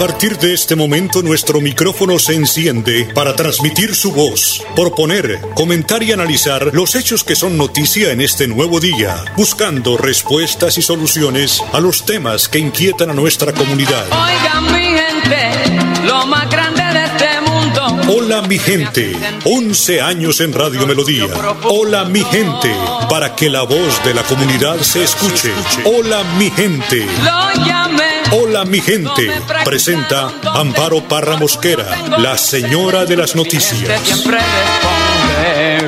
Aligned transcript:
partir 0.00 0.38
de 0.38 0.54
este 0.54 0.76
momento 0.76 1.22
nuestro 1.22 1.60
micrófono 1.60 2.18
se 2.18 2.34
enciende 2.34 3.10
para 3.14 3.36
transmitir 3.36 3.94
su 3.94 4.12
voz, 4.12 4.64
proponer, 4.74 5.42
comentar 5.54 6.02
y 6.02 6.10
analizar 6.10 6.70
los 6.72 6.94
hechos 6.94 7.22
que 7.22 7.36
son 7.36 7.58
noticia 7.58 8.10
en 8.10 8.22
este 8.22 8.48
nuevo 8.48 8.80
día, 8.80 9.22
buscando 9.36 9.98
respuestas 9.98 10.78
y 10.78 10.82
soluciones 10.82 11.62
a 11.74 11.80
los 11.80 12.06
temas 12.06 12.48
que 12.48 12.58
inquietan 12.58 13.10
a 13.10 13.12
nuestra 13.12 13.52
comunidad. 13.52 14.06
Oigan 14.06 14.72
mi 14.72 14.98
gente, 14.98 16.06
lo 16.06 16.24
más 16.24 16.48
grande 16.48 16.82
de 16.82 17.04
este 17.04 17.40
mundo. 17.42 18.00
Hola 18.08 18.40
mi 18.40 18.58
gente, 18.58 19.14
11 19.44 20.00
años 20.00 20.40
en 20.40 20.54
Radio 20.54 20.86
Melodía. 20.86 21.26
Hola 21.64 22.06
mi 22.06 22.24
gente, 22.24 22.74
para 23.10 23.36
que 23.36 23.50
la 23.50 23.64
voz 23.64 24.02
de 24.02 24.14
la 24.14 24.22
comunidad 24.22 24.80
se 24.80 25.04
escuche. 25.04 25.52
Hola 25.84 26.24
mi 26.38 26.50
gente. 26.50 27.04
Lo 27.22 27.66
llamé. 27.66 28.19
Hola 28.32 28.64
mi 28.64 28.80
gente, 28.80 29.30
presenta 29.64 30.32
Amparo 30.54 31.02
Parra 31.08 31.36
Mosquera, 31.36 31.96
la 32.18 32.38
señora 32.38 33.04
de 33.04 33.16
las 33.16 33.34
noticias. 33.34 33.82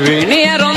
Vinieron 0.04 0.74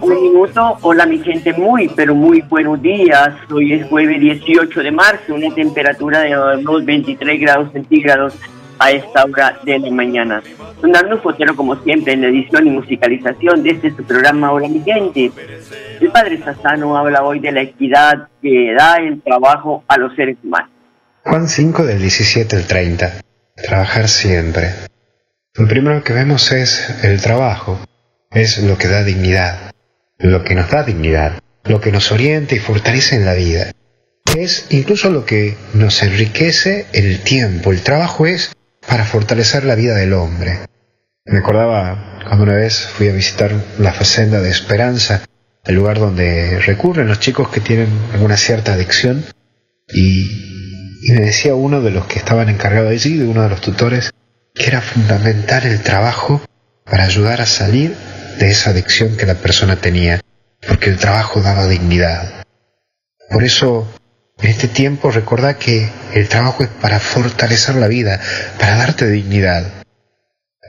un 0.00 0.22
minuto. 0.22 0.78
Hola 0.82 1.06
mi 1.06 1.18
gente, 1.18 1.52
muy, 1.52 1.88
pero 1.88 2.14
muy 2.14 2.40
buenos 2.42 2.80
días. 2.82 3.34
Hoy 3.52 3.74
es 3.74 3.86
jueves 3.88 4.20
18 4.20 4.82
de 4.82 4.90
marzo, 4.90 5.34
una 5.34 5.54
temperatura 5.54 6.20
de 6.20 6.36
unos 6.36 6.84
23 6.84 7.40
grados 7.40 7.72
centígrados 7.72 8.34
a 8.78 8.90
esta 8.90 9.24
hora 9.24 9.58
de 9.64 9.78
la 9.78 9.90
mañana. 9.90 10.42
Sonando 10.80 11.20
Fotero 11.20 11.54
como 11.54 11.76
siempre 11.82 12.14
en 12.14 12.22
la 12.22 12.28
edición 12.28 12.66
y 12.66 12.70
musicalización 12.70 13.62
de 13.62 13.70
este 13.70 13.90
su 13.90 14.02
programa 14.04 14.52
Hola 14.52 14.68
mi 14.68 14.80
gente. 14.80 15.30
El 16.00 16.10
Padre 16.10 16.42
Sassano 16.42 16.96
habla 16.96 17.22
hoy 17.22 17.38
de 17.40 17.52
la 17.52 17.62
equidad 17.62 18.28
que 18.42 18.74
da 18.76 18.96
el 18.96 19.20
trabajo 19.22 19.84
a 19.86 19.98
los 19.98 20.14
seres 20.16 20.38
humanos. 20.42 20.70
Juan 21.24 21.46
5 21.46 21.84
del 21.84 22.00
17 22.00 22.56
al 22.56 22.66
30. 22.66 23.20
Trabajar 23.56 24.08
siempre. 24.08 24.70
Lo 25.54 25.68
primero 25.68 26.02
que 26.02 26.14
vemos 26.14 26.50
es 26.52 27.04
el 27.04 27.20
trabajo. 27.20 27.78
Es 28.30 28.62
lo 28.62 28.78
que 28.78 28.88
da 28.88 29.02
dignidad. 29.02 29.69
Lo 30.20 30.44
que 30.44 30.54
nos 30.54 30.70
da 30.70 30.82
dignidad. 30.82 31.40
Lo 31.64 31.80
que 31.80 31.92
nos 31.92 32.12
orienta 32.12 32.54
y 32.54 32.58
fortalece 32.58 33.16
en 33.16 33.24
la 33.24 33.32
vida. 33.32 33.72
Es 34.36 34.66
incluso 34.68 35.10
lo 35.10 35.24
que 35.24 35.56
nos 35.72 36.02
enriquece 36.02 36.86
el 36.92 37.20
tiempo. 37.20 37.72
El 37.72 37.80
trabajo 37.80 38.26
es 38.26 38.52
para 38.86 39.06
fortalecer 39.06 39.64
la 39.64 39.74
vida 39.74 39.94
del 39.94 40.12
hombre. 40.12 40.58
Me 41.24 41.38
acordaba 41.38 42.18
cuando 42.26 42.44
una 42.44 42.54
vez 42.54 42.86
fui 42.86 43.08
a 43.08 43.12
visitar 43.12 43.52
la 43.78 43.94
facenda 43.94 44.42
de 44.42 44.50
Esperanza, 44.50 45.22
el 45.64 45.74
lugar 45.74 45.98
donde 45.98 46.58
recurren 46.60 47.08
los 47.08 47.20
chicos 47.20 47.48
que 47.48 47.60
tienen 47.60 47.88
alguna 48.12 48.36
cierta 48.36 48.74
adicción, 48.74 49.24
y, 49.88 50.28
y 51.02 51.12
me 51.12 51.22
decía 51.22 51.54
uno 51.54 51.80
de 51.80 51.92
los 51.92 52.06
que 52.06 52.18
estaban 52.18 52.50
encargados 52.50 52.90
allí, 52.90 53.16
de 53.16 53.26
uno 53.26 53.42
de 53.42 53.48
los 53.48 53.60
tutores, 53.62 54.10
que 54.54 54.66
era 54.66 54.82
fundamental 54.82 55.64
el 55.64 55.80
trabajo 55.82 56.42
para 56.84 57.04
ayudar 57.04 57.40
a 57.40 57.46
salir 57.46 57.94
de 58.40 58.48
esa 58.48 58.70
adicción 58.70 59.18
que 59.18 59.26
la 59.26 59.34
persona 59.34 59.76
tenía, 59.76 60.22
porque 60.66 60.88
el 60.88 60.96
trabajo 60.96 61.42
daba 61.42 61.68
dignidad. 61.68 62.42
Por 63.28 63.44
eso, 63.44 63.86
en 64.38 64.48
este 64.48 64.66
tiempo, 64.66 65.10
recordá 65.10 65.58
que 65.58 65.90
el 66.14 66.26
trabajo 66.26 66.62
es 66.64 66.70
para 66.70 67.00
fortalecer 67.00 67.74
la 67.74 67.86
vida, 67.86 68.18
para 68.58 68.76
darte 68.76 69.06
dignidad. 69.06 69.84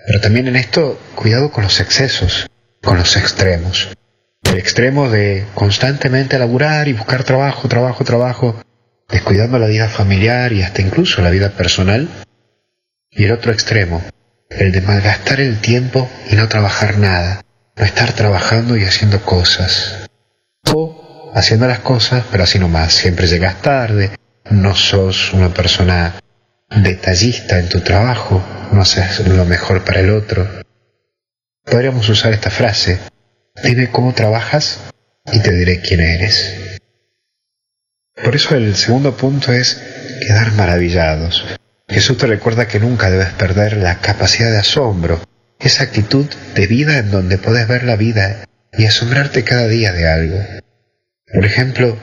Pero 0.05 0.19
también 0.19 0.49
en 0.49 0.57
esto, 0.57 0.99
cuidado 1.15 1.49
con 1.51 1.63
los 1.63 1.79
excesos, 1.79 2.49
con 2.83 2.97
los 2.97 3.15
extremos. 3.15 3.95
El 4.43 4.57
extremo 4.57 5.09
de 5.09 5.45
constantemente 5.55 6.37
laburar 6.37 6.89
y 6.89 6.93
buscar 6.93 7.23
trabajo, 7.23 7.69
trabajo, 7.69 8.03
trabajo, 8.03 8.61
descuidando 9.07 9.59
la 9.59 9.67
vida 9.67 9.87
familiar 9.87 10.51
y 10.51 10.61
hasta 10.61 10.81
incluso 10.81 11.21
la 11.21 11.29
vida 11.29 11.51
personal. 11.51 12.09
Y 13.09 13.23
el 13.23 13.31
otro 13.31 13.53
extremo, 13.53 14.01
el 14.49 14.73
de 14.73 14.81
malgastar 14.81 15.39
el 15.39 15.61
tiempo 15.61 16.09
y 16.29 16.35
no 16.35 16.49
trabajar 16.49 16.97
nada, 16.97 17.41
no 17.75 17.85
estar 17.85 18.13
trabajando 18.13 18.77
y 18.77 18.83
haciendo 18.83 19.21
cosas. 19.21 20.07
O 20.73 21.31
haciendo 21.33 21.67
las 21.67 21.79
cosas, 21.79 22.25
pero 22.31 22.43
así 22.43 22.59
nomás, 22.59 22.93
siempre 22.93 23.27
llegas 23.27 23.61
tarde, 23.61 24.11
no 24.49 24.75
sos 24.75 25.33
una 25.33 25.53
persona 25.53 26.15
detallista 26.69 27.59
en 27.59 27.69
tu 27.69 27.81
trabajo, 27.81 28.43
no 28.71 28.81
haces 28.81 29.27
lo 29.27 29.45
mejor 29.45 29.83
para 29.83 29.99
el 29.99 30.11
otro. 30.11 30.47
Podríamos 31.65 32.07
usar 32.09 32.33
esta 32.33 32.49
frase, 32.49 32.99
dime 33.63 33.89
cómo 33.91 34.13
trabajas 34.13 34.79
y 35.31 35.39
te 35.39 35.51
diré 35.51 35.81
quién 35.81 36.01
eres. 36.01 36.79
Por 38.23 38.35
eso 38.35 38.55
el 38.55 38.75
segundo 38.75 39.15
punto 39.15 39.51
es 39.53 39.81
quedar 40.27 40.51
maravillados. 40.53 41.45
Jesús 41.87 42.17
te 42.17 42.27
recuerda 42.27 42.67
que 42.67 42.79
nunca 42.79 43.09
debes 43.09 43.29
perder 43.33 43.77
la 43.77 43.99
capacidad 43.99 44.51
de 44.51 44.59
asombro, 44.59 45.19
esa 45.63 45.83
actitud 45.83 46.25
de 46.55 46.67
vida 46.67 46.97
en 46.97 47.11
donde 47.11 47.37
puedes 47.37 47.67
ver 47.67 47.83
la 47.83 47.95
vida 47.95 48.45
y 48.73 48.85
asombrarte 48.85 49.43
cada 49.43 49.67
día 49.67 49.91
de 49.93 50.07
algo. 50.07 50.43
Por 51.33 51.45
ejemplo, 51.45 51.97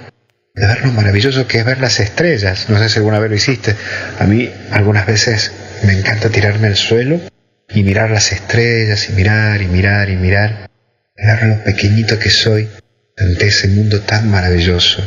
de 0.54 0.66
ver 0.66 0.84
lo 0.84 0.92
maravilloso 0.92 1.46
que 1.46 1.58
es 1.58 1.64
ver 1.64 1.80
las 1.80 2.00
estrellas. 2.00 2.68
No 2.68 2.78
sé 2.78 2.88
si 2.88 2.98
alguna 2.98 3.18
vez 3.18 3.30
lo 3.30 3.36
hiciste. 3.36 3.74
A 4.18 4.24
mí 4.24 4.50
algunas 4.70 5.06
veces 5.06 5.52
me 5.84 5.92
encanta 5.92 6.30
tirarme 6.30 6.68
al 6.68 6.76
suelo 6.76 7.20
y 7.68 7.82
mirar 7.82 8.10
las 8.10 8.32
estrellas 8.32 9.08
y 9.10 9.12
mirar 9.12 9.62
y 9.62 9.66
mirar 9.66 10.10
y 10.10 10.16
mirar. 10.16 10.70
Y 11.16 11.26
ver 11.26 11.42
lo 11.44 11.64
pequeñito 11.64 12.18
que 12.18 12.30
soy 12.30 12.68
ante 13.16 13.48
ese 13.48 13.68
mundo 13.68 14.00
tan 14.00 14.30
maravilloso. 14.30 15.02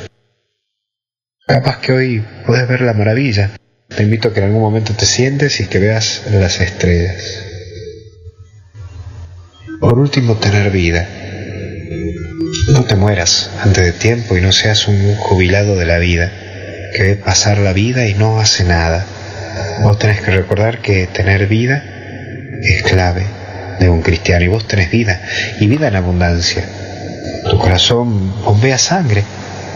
Capaz 1.48 1.80
que 1.80 1.92
hoy 1.92 2.26
puedes 2.46 2.68
ver 2.68 2.82
la 2.82 2.94
maravilla. 2.94 3.52
Te 3.90 4.04
invito 4.04 4.30
a 4.30 4.34
que 4.34 4.40
en 4.40 4.48
algún 4.48 4.62
momento 4.62 4.94
te 4.94 5.06
sientes 5.06 5.60
y 5.60 5.68
que 5.68 5.80
veas 5.80 6.24
las 6.32 6.62
estrellas. 6.62 7.51
Por 9.82 9.98
último, 9.98 10.36
tener 10.36 10.70
vida. 10.70 11.08
No 12.72 12.84
te 12.84 12.96
mueras 12.96 13.50
antes 13.64 13.84
de 13.84 13.92
tiempo 13.94 14.38
y 14.38 14.42
no 14.42 14.52
seas 14.52 14.88
un 14.88 15.16
jubilado 15.16 15.76
de 15.76 15.88
la 15.88 15.98
vida, 15.98 16.32
que 16.96 17.02
ve 17.02 17.16
pasar 17.16 17.58
la 17.58 17.74
vida 17.74 18.06
y 18.06 18.14
no 18.14 18.40
hace 18.40 18.64
nada. 18.64 19.04
Vos 19.82 19.98
tenés 19.98 20.22
que 20.22 20.30
recordar 20.30 20.82
que 20.84 21.08
tener 21.08 21.48
vida 21.48 21.84
es 22.62 22.84
clave 22.84 23.26
de 23.80 23.90
un 23.90 24.04
cristiano 24.04 24.46
y 24.46 24.50
vos 24.50 24.68
tenés 24.68 24.92
vida 24.92 25.20
y 25.60 25.66
vida 25.66 25.88
en 25.88 25.96
abundancia. 25.96 26.64
Tu 27.50 27.58
corazón 27.58 28.44
bombea 28.44 28.78
sangre 28.78 29.24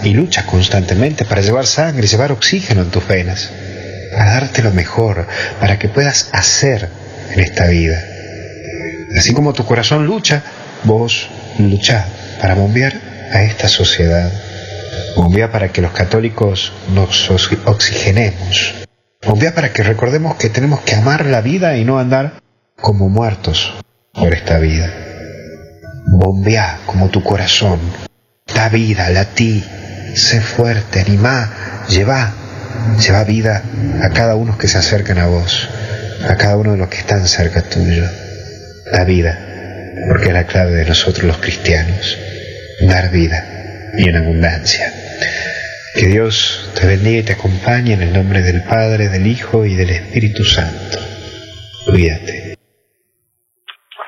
y 0.03 0.13
luchas 0.13 0.45
constantemente 0.45 1.25
para 1.25 1.41
llevar 1.41 1.65
sangre 1.65 2.05
y 2.05 2.09
llevar 2.09 2.31
oxígeno 2.31 2.83
en 2.83 2.91
tus 2.91 3.07
venas, 3.07 3.49
para 4.11 4.33
darte 4.33 4.61
lo 4.61 4.71
mejor, 4.71 5.25
para 5.59 5.79
que 5.79 5.89
puedas 5.89 6.29
hacer 6.31 6.89
en 7.33 7.39
esta 7.39 7.65
vida. 7.65 8.14
Así 9.17 9.33
como 9.33 9.53
tu 9.53 9.65
corazón 9.65 10.05
lucha, 10.05 10.43
vos 10.83 11.29
luchá 11.59 12.05
para 12.41 12.53
bombear 12.55 12.93
a 13.31 13.43
esta 13.43 13.67
sociedad. 13.67 14.31
Bombea 15.15 15.51
para 15.51 15.69
que 15.69 15.81
los 15.81 15.91
católicos 15.91 16.73
nos 16.93 17.29
oxi- 17.31 17.59
oxigenemos. 17.65 18.73
Bombea 19.25 19.53
para 19.55 19.71
que 19.73 19.83
recordemos 19.83 20.35
que 20.35 20.49
tenemos 20.49 20.81
que 20.81 20.95
amar 20.95 21.25
la 21.25 21.41
vida 21.41 21.77
y 21.77 21.85
no 21.85 21.97
andar 21.99 22.33
como 22.79 23.09
muertos 23.09 23.73
por 24.13 24.33
esta 24.33 24.59
vida. 24.59 24.91
Bombea 26.07 26.79
como 26.85 27.09
tu 27.09 27.23
corazón. 27.23 27.79
Da 28.53 28.69
vida, 28.69 29.09
latí, 29.09 29.63
sé 30.15 30.39
fuerte, 30.41 30.99
animá, 30.99 31.51
lleva, 31.89 32.33
lleva 32.99 33.23
vida 33.23 33.63
a 34.03 34.09
cada 34.09 34.35
uno 34.35 34.57
que 34.57 34.67
se 34.67 34.77
acercan 34.77 35.17
a 35.19 35.27
vos. 35.27 35.69
a 36.27 36.35
cada 36.37 36.57
uno 36.57 36.71
de 36.71 36.77
los 36.77 36.87
que 36.89 36.97
están 36.97 37.27
cerca 37.27 37.61
tuyo, 37.61 38.03
la 38.91 39.03
vida, 39.03 39.37
porque 40.07 40.27
es 40.27 40.33
la 40.33 40.45
clave 40.45 40.71
de 40.71 40.85
nosotros 40.85 41.25
los 41.25 41.37
cristianos, 41.37 42.17
dar 42.87 43.11
vida 43.11 43.43
y 43.97 44.09
en 44.09 44.15
abundancia. 44.15 44.85
Que 45.95 46.07
Dios 46.07 46.71
te 46.79 46.87
bendiga 46.87 47.19
y 47.19 47.23
te 47.23 47.33
acompañe 47.33 47.93
en 47.93 48.01
el 48.01 48.13
nombre 48.13 48.41
del 48.41 48.61
Padre, 48.63 49.09
del 49.09 49.25
Hijo 49.25 49.65
y 49.65 49.75
del 49.75 49.89
Espíritu 49.89 50.43
Santo. 50.43 50.99
Cuídate. 51.85 52.55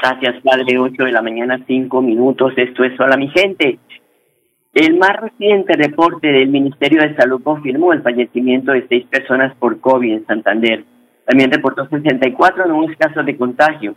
Gracias, 0.01 0.35
Padre. 0.43 0.77
8 0.77 1.03
de 1.03 1.11
la 1.11 1.21
mañana, 1.21 1.63
5 1.65 2.01
minutos. 2.01 2.53
Esto 2.57 2.83
es 2.83 2.99
Hola, 2.99 3.17
mi 3.17 3.29
gente. 3.29 3.79
El 4.73 4.97
más 4.97 5.15
reciente 5.19 5.73
reporte 5.73 6.27
del 6.27 6.49
Ministerio 6.49 7.01
de 7.01 7.15
Salud 7.15 7.41
confirmó 7.41 7.93
el 7.93 8.03
fallecimiento 8.03 8.73
de 8.73 8.85
seis 8.87 9.07
personas 9.07 9.55
por 9.55 9.79
COVID 9.79 10.13
en 10.13 10.25
Santander. 10.27 10.83
También 11.25 11.51
reportó 11.51 11.87
64 11.87 12.67
nuevos 12.67 12.91
casos 12.99 13.25
de 13.25 13.37
contagio. 13.37 13.95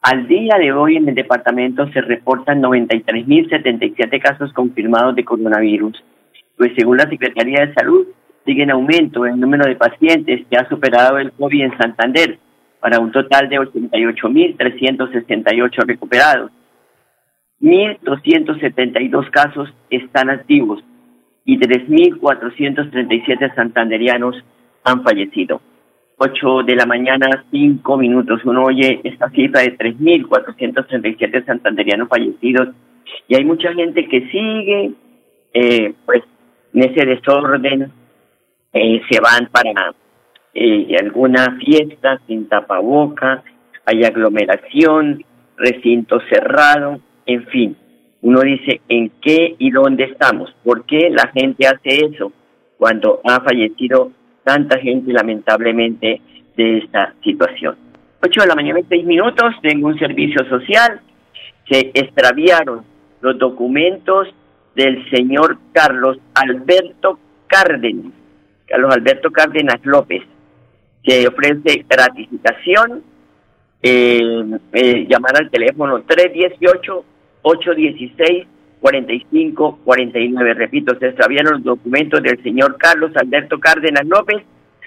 Al 0.00 0.28
día 0.28 0.56
de 0.58 0.72
hoy 0.72 0.96
en 0.96 1.08
el 1.08 1.14
departamento 1.14 1.90
se 1.92 2.00
reportan 2.00 2.62
93.077 2.62 4.22
casos 4.22 4.52
confirmados 4.52 5.16
de 5.16 5.24
coronavirus. 5.24 6.02
Pues 6.56 6.72
según 6.76 6.98
la 6.98 7.08
Secretaría 7.08 7.66
de 7.66 7.74
Salud, 7.74 8.06
sigue 8.46 8.62
en 8.62 8.70
aumento 8.70 9.26
el 9.26 9.38
número 9.38 9.66
de 9.66 9.76
pacientes 9.76 10.46
que 10.48 10.56
ha 10.56 10.68
superado 10.68 11.18
el 11.18 11.32
COVID 11.32 11.62
en 11.62 11.78
Santander, 11.78 12.38
para 12.80 13.00
un 13.00 13.10
total 13.10 13.48
de 13.48 13.58
88.368 13.58 15.84
recuperados. 15.84 16.52
1.272 17.60 19.30
casos 19.30 19.74
están 19.90 20.30
activos 20.30 20.84
y 21.44 21.58
3.437 21.58 23.52
santanderianos 23.54 24.36
han 24.84 25.02
fallecido. 25.02 25.60
8 26.18 26.62
de 26.64 26.76
la 26.76 26.86
mañana, 26.86 27.44
5 27.50 27.96
minutos. 27.96 28.40
Uno 28.44 28.64
oye 28.64 29.00
esta 29.04 29.30
cifra 29.30 29.60
de 29.60 29.78
3.437 29.78 31.46
santanderianos 31.46 32.08
fallecidos. 32.08 32.68
Y 33.28 33.36
hay 33.36 33.44
mucha 33.44 33.72
gente 33.72 34.06
que 34.06 34.28
sigue 34.28 34.92
eh, 35.54 35.94
pues 36.04 36.22
en 36.74 36.82
ese 36.82 37.06
desorden, 37.06 37.90
eh, 38.72 39.00
se 39.10 39.20
van 39.20 39.48
para 39.50 39.94
eh, 40.54 40.96
alguna 41.00 41.58
fiesta 41.58 42.20
sin 42.26 42.48
tapaboca, 42.48 43.42
hay 43.84 44.04
aglomeración, 44.04 45.24
recinto 45.56 46.20
cerrado, 46.30 47.00
en 47.26 47.46
fin, 47.46 47.76
uno 48.20 48.40
dice 48.40 48.80
en 48.88 49.10
qué 49.20 49.56
y 49.58 49.70
dónde 49.70 50.04
estamos, 50.04 50.54
por 50.62 50.84
qué 50.84 51.10
la 51.10 51.30
gente 51.34 51.66
hace 51.66 52.06
eso 52.06 52.32
cuando 52.76 53.20
ha 53.24 53.40
fallecido 53.40 54.12
tanta 54.48 54.78
gente 54.78 55.12
lamentablemente 55.12 56.22
de 56.56 56.78
esta 56.78 57.12
situación. 57.22 57.76
8 58.22 58.40
de 58.40 58.46
la 58.46 58.54
mañana, 58.54 58.80
6 58.88 59.04
minutos, 59.04 59.54
tengo 59.60 59.88
un 59.88 59.98
servicio 59.98 60.42
social, 60.48 61.02
se 61.68 61.90
extraviaron 61.92 62.82
los 63.20 63.38
documentos 63.38 64.28
del 64.74 65.06
señor 65.10 65.58
Carlos 65.72 66.16
Alberto 66.32 67.18
Cárdenas, 67.46 68.10
Carlos 68.66 68.94
Alberto 68.94 69.30
Cárdenas 69.30 69.84
López, 69.84 70.22
que 71.02 71.28
ofrece 71.28 71.84
gratificación, 71.86 73.02
eh, 73.82 74.44
eh, 74.72 75.06
llamar 75.10 75.36
al 75.36 75.50
teléfono 75.50 76.00
318 76.06 77.04
816-4549. 78.82 80.54
Repito, 80.54 80.96
se 80.98 81.08
extraviaron 81.08 81.54
los 81.54 81.64
documentos 81.64 82.22
del 82.22 82.40
señor 82.42 82.76
Carlos 82.78 83.10
Alberto 83.16 83.58
Cárdenas 83.58 84.06
López, 84.06 84.44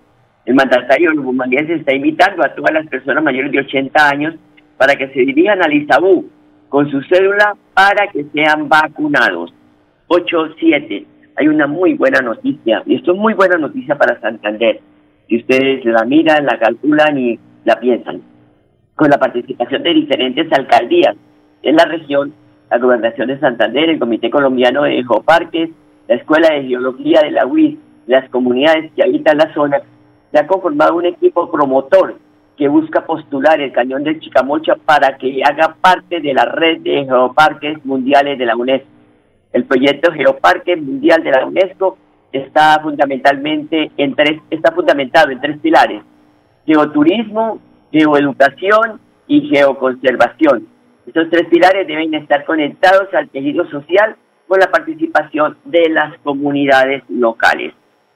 El 0.47 0.55
mandatario 0.55 1.11
se 1.11 1.73
está 1.73 1.93
invitando 1.93 2.41
a 2.41 2.55
todas 2.55 2.71
las 2.73 2.87
personas 2.87 3.21
mayores 3.21 3.51
de 3.51 3.59
80 3.59 4.09
años 4.09 4.35
para 4.77 4.95
que 4.95 5.09
se 5.09 5.19
dirijan 5.19 5.61
al 5.61 5.73
ISABU 5.73 6.25
con 6.69 6.89
su 6.89 7.01
cédula 7.01 7.53
para 7.73 8.07
que 8.07 8.23
sean 8.33 8.69
vacunados. 8.69 9.53
8-7. 10.07 11.05
Hay 11.35 11.47
una 11.49 11.67
muy 11.67 11.95
buena 11.95 12.21
noticia, 12.21 12.81
y 12.85 12.95
esto 12.95 13.11
es 13.11 13.19
muy 13.19 13.33
buena 13.33 13.57
noticia 13.57 13.97
para 13.97 14.21
Santander. 14.21 14.79
Si 15.27 15.35
ustedes 15.35 15.83
la 15.83 16.05
miran, 16.05 16.45
la 16.45 16.57
calculan 16.57 17.17
y 17.17 17.37
la 17.65 17.77
piensan. 17.81 18.21
Con 18.95 19.09
la 19.09 19.17
participación 19.17 19.83
de 19.83 19.93
diferentes 19.95 20.49
alcaldías 20.53 21.17
en 21.61 21.75
la 21.75 21.83
región, 21.83 22.33
la 22.71 22.77
Gobernación 22.77 23.27
de 23.27 23.39
Santander, 23.39 23.89
el 23.89 23.99
Comité 23.99 24.29
Colombiano 24.29 24.83
de 24.83 25.03
Geoparques, 25.03 25.71
la 26.07 26.15
Escuela 26.15 26.53
de 26.53 26.67
Geología 26.67 27.19
de 27.21 27.31
la 27.31 27.45
UIS, 27.45 27.77
las 28.07 28.29
comunidades 28.29 28.93
que 28.95 29.03
habitan 29.03 29.39
la 29.39 29.53
zona, 29.53 29.81
se 30.31 30.39
ha 30.39 30.47
conformado 30.47 30.95
un 30.95 31.05
equipo 31.05 31.49
promotor 31.51 32.15
que 32.57 32.67
busca 32.67 33.05
postular 33.05 33.61
el 33.61 33.71
cañón 33.71 34.03
del 34.03 34.19
Chicamocha 34.19 34.75
para 34.83 35.17
que 35.17 35.41
haga 35.43 35.75
parte 35.79 36.19
de 36.19 36.33
la 36.33 36.45
red 36.45 36.81
de 36.81 37.05
geoparques 37.05 37.85
mundiales 37.85 38.37
de 38.37 38.45
la 38.45 38.55
UNESCO. 38.55 38.87
El 39.53 39.65
proyecto 39.65 40.11
Geoparque 40.11 40.75
Mundial 40.75 41.23
de 41.23 41.31
la 41.31 41.45
UNESCO 41.45 41.97
está 42.31 42.79
fundamentalmente 42.81 43.91
en 43.95 44.15
tres, 44.15 44.41
está 44.49 44.71
fundamentado 44.71 45.31
en 45.31 45.39
tres 45.39 45.57
pilares: 45.59 46.01
geoturismo, 46.65 47.59
geoeducación 47.91 48.99
y 49.27 49.47
geoconservación. 49.49 50.67
Estos 51.05 51.29
tres 51.29 51.47
pilares 51.47 51.87
deben 51.87 52.13
estar 52.15 52.43
conectados 52.43 53.13
al 53.13 53.29
tejido 53.29 53.65
social 53.69 54.15
con 54.47 54.59
la 54.59 54.69
participación 54.69 55.57
de 55.63 55.89
las 55.89 56.17
comunidades 56.19 57.03
locales. 57.07 57.73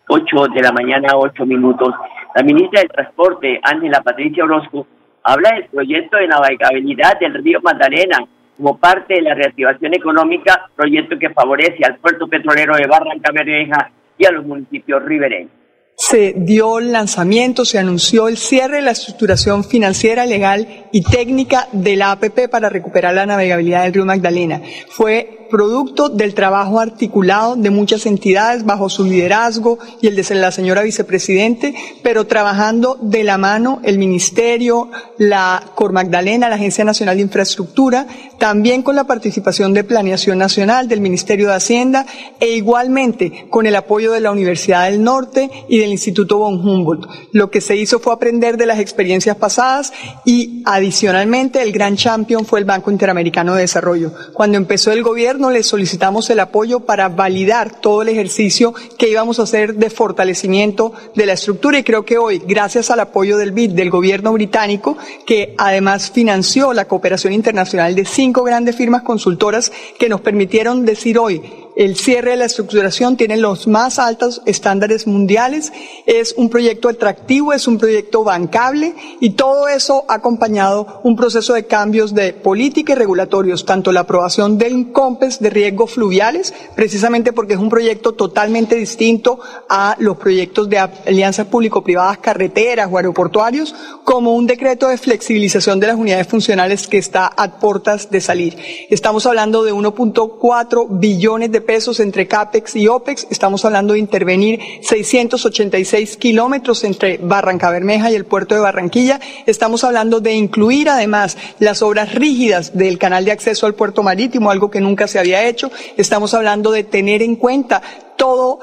8 0.07 0.47
de 0.53 0.61
la 0.61 0.71
mañana, 0.71 1.09
8 1.15 1.45
minutos. 1.45 1.93
La 2.35 2.43
ministra 2.43 2.81
del 2.81 2.89
Transporte, 2.89 3.59
Ángela 3.63 4.01
Patricia 4.01 4.43
Orozco, 4.43 4.87
habla 5.23 5.51
del 5.51 5.65
proyecto 5.65 6.17
de 6.17 6.27
navegabilidad 6.27 7.19
del 7.19 7.43
río 7.43 7.59
Magdalena 7.61 8.19
como 8.57 8.77
parte 8.77 9.15
de 9.15 9.21
la 9.21 9.33
reactivación 9.33 9.93
económica, 9.93 10.69
proyecto 10.75 11.17
que 11.17 11.29
favorece 11.31 11.83
al 11.83 11.97
puerto 11.97 12.27
petrolero 12.27 12.75
de 12.75 12.87
Barranca 12.87 13.31
Bermeja 13.33 13.91
y 14.17 14.25
a 14.25 14.31
los 14.31 14.45
municipios 14.45 15.03
ribereños 15.03 15.61
se 16.01 16.33
dio 16.35 16.79
el 16.79 16.91
lanzamiento, 16.91 17.63
se 17.63 17.77
anunció 17.77 18.27
el 18.27 18.37
cierre 18.37 18.77
de 18.77 18.81
la 18.81 18.91
estructuración 18.91 19.63
financiera, 19.63 20.25
legal 20.25 20.87
y 20.91 21.03
técnica 21.03 21.67
de 21.71 21.95
la 21.95 22.11
APP 22.11 22.49
para 22.49 22.69
recuperar 22.69 23.13
la 23.13 23.27
navegabilidad 23.27 23.83
del 23.83 23.93
río 23.93 24.05
Magdalena. 24.05 24.61
Fue 24.89 25.40
producto 25.51 26.09
del 26.09 26.33
trabajo 26.33 26.79
articulado 26.79 27.55
de 27.55 27.69
muchas 27.69 28.05
entidades 28.07 28.65
bajo 28.65 28.89
su 28.89 29.03
liderazgo 29.03 29.77
y 30.01 30.07
el 30.07 30.15
de 30.15 30.35
la 30.35 30.51
señora 30.51 30.81
vicepresidente, 30.81 31.75
pero 32.01 32.25
trabajando 32.25 32.97
de 33.01 33.23
la 33.23 33.37
mano 33.37 33.79
el 33.83 33.97
Ministerio, 33.97 34.89
la 35.17 35.63
Cor 35.75 35.91
Magdalena, 35.91 36.49
la 36.49 36.55
Agencia 36.55 36.85
Nacional 36.85 37.17
de 37.17 37.23
Infraestructura, 37.23 38.07
también 38.39 38.81
con 38.81 38.95
la 38.95 39.03
participación 39.03 39.73
de 39.73 39.83
Planeación 39.83 40.37
Nacional, 40.37 40.87
del 40.87 41.01
Ministerio 41.01 41.49
de 41.49 41.55
Hacienda 41.55 42.05
e 42.39 42.55
igualmente 42.55 43.47
con 43.49 43.65
el 43.65 43.75
apoyo 43.75 44.11
de 44.11 44.21
la 44.21 44.31
Universidad 44.31 44.89
del 44.89 45.03
Norte 45.03 45.49
y 45.67 45.77
del 45.79 45.91
Instituto 45.91 46.37
von 46.37 46.55
Humboldt. 46.55 47.07
Lo 47.33 47.51
que 47.51 47.61
se 47.61 47.75
hizo 47.75 47.99
fue 47.99 48.13
aprender 48.13 48.57
de 48.57 48.65
las 48.65 48.79
experiencias 48.79 49.35
pasadas 49.35 49.91
y 50.23 50.63
adicionalmente 50.65 51.61
el 51.61 51.71
gran 51.71 51.97
champion 51.97 52.45
fue 52.45 52.59
el 52.59 52.65
Banco 52.65 52.89
Interamericano 52.89 53.55
de 53.55 53.61
Desarrollo. 53.61 54.13
Cuando 54.33 54.57
empezó 54.57 54.91
el 54.91 55.03
gobierno, 55.03 55.40
le 55.49 55.63
solicitamos 55.63 56.29
el 56.29 56.39
apoyo 56.39 56.81
para 56.81 57.09
validar 57.09 57.79
todo 57.81 58.01
el 58.01 58.09
ejercicio 58.09 58.73
que 58.97 59.09
íbamos 59.09 59.39
a 59.39 59.43
hacer 59.43 59.75
de 59.75 59.89
fortalecimiento 59.89 60.93
de 61.15 61.25
la 61.25 61.33
estructura. 61.33 61.79
Y 61.79 61.83
creo 61.83 62.05
que 62.05 62.17
hoy, 62.17 62.41
gracias 62.45 62.91
al 62.91 62.99
apoyo 62.99 63.37
del 63.37 63.51
BID, 63.51 63.71
del 63.71 63.89
gobierno 63.89 64.33
británico, 64.33 64.97
que 65.25 65.55
además 65.57 66.11
financió 66.11 66.73
la 66.73 66.85
cooperación 66.85 67.33
internacional 67.33 67.95
de 67.95 68.05
cinco 68.05 68.43
grandes 68.43 68.75
firmas 68.75 69.01
consultoras 69.01 69.71
que 69.97 70.09
nos 70.09 70.21
permitieron 70.21 70.85
decir 70.85 71.17
hoy, 71.17 71.41
el 71.75 71.95
cierre 71.95 72.31
de 72.31 72.37
la 72.37 72.45
estructuración 72.45 73.17
tiene 73.17 73.37
los 73.37 73.67
más 73.67 73.99
altos 73.99 74.41
estándares 74.45 75.07
mundiales, 75.07 75.71
es 76.05 76.33
un 76.37 76.49
proyecto 76.49 76.89
atractivo, 76.89 77.53
es 77.53 77.67
un 77.67 77.77
proyecto 77.77 78.23
bancable 78.23 78.93
y 79.19 79.31
todo 79.31 79.67
eso 79.67 80.05
ha 80.07 80.15
acompañado 80.15 81.01
un 81.03 81.15
proceso 81.15 81.53
de 81.53 81.65
cambios 81.65 82.13
de 82.13 82.33
política 82.33 82.93
y 82.93 82.95
regulatorios, 82.95 83.65
tanto 83.65 83.91
la 83.91 84.01
aprobación 84.01 84.57
del 84.57 84.91
COMPES 84.91 85.39
de 85.39 85.49
riesgos 85.49 85.91
fluviales, 85.91 86.53
precisamente 86.75 87.33
porque 87.33 87.53
es 87.53 87.59
un 87.59 87.69
proyecto 87.69 88.13
totalmente 88.13 88.75
distinto 88.75 89.39
a 89.69 89.95
los 89.99 90.17
proyectos 90.17 90.69
de 90.69 90.79
alianzas 90.79 91.47
público-privadas 91.47 92.17
carreteras 92.17 92.89
o 92.91 92.97
aeroportuarios, 92.97 93.73
como 94.03 94.35
un 94.35 94.47
decreto 94.47 94.87
de 94.87 94.97
flexibilización 94.97 95.79
de 95.79 95.87
las 95.87 95.95
unidades 95.95 96.27
funcionales 96.27 96.87
que 96.87 96.97
está 96.97 97.27
a 97.27 97.59
puertas 97.59 98.09
de 98.09 98.21
salir. 98.21 98.57
Estamos 98.89 99.25
hablando 99.25 99.63
de 99.63 99.73
1.4 99.73 100.87
billones 100.89 101.51
de 101.51 101.60
pesos 101.61 101.99
entre 101.99 102.27
CAPEX 102.27 102.75
y 102.75 102.87
OPEX. 102.87 103.27
Estamos 103.29 103.63
hablando 103.65 103.93
de 103.93 103.99
intervenir 103.99 104.59
686 104.81 106.17
kilómetros 106.17 106.83
entre 106.83 107.17
Barranca 107.17 107.69
Bermeja 107.69 108.11
y 108.11 108.15
el 108.15 108.25
puerto 108.25 108.55
de 108.55 108.61
Barranquilla. 108.61 109.19
Estamos 109.45 109.83
hablando 109.83 110.19
de 110.19 110.33
incluir 110.33 110.89
además 110.89 111.37
las 111.59 111.81
obras 111.81 112.13
rígidas 112.13 112.77
del 112.77 112.97
canal 112.97 113.25
de 113.25 113.31
acceso 113.31 113.65
al 113.65 113.75
puerto 113.75 114.03
marítimo, 114.03 114.51
algo 114.51 114.69
que 114.69 114.81
nunca 114.81 115.07
se 115.07 115.19
había 115.19 115.47
hecho. 115.47 115.71
Estamos 115.97 116.33
hablando 116.33 116.71
de 116.71 116.83
tener 116.83 117.21
en 117.21 117.35
cuenta 117.35 117.81
todo 118.21 118.59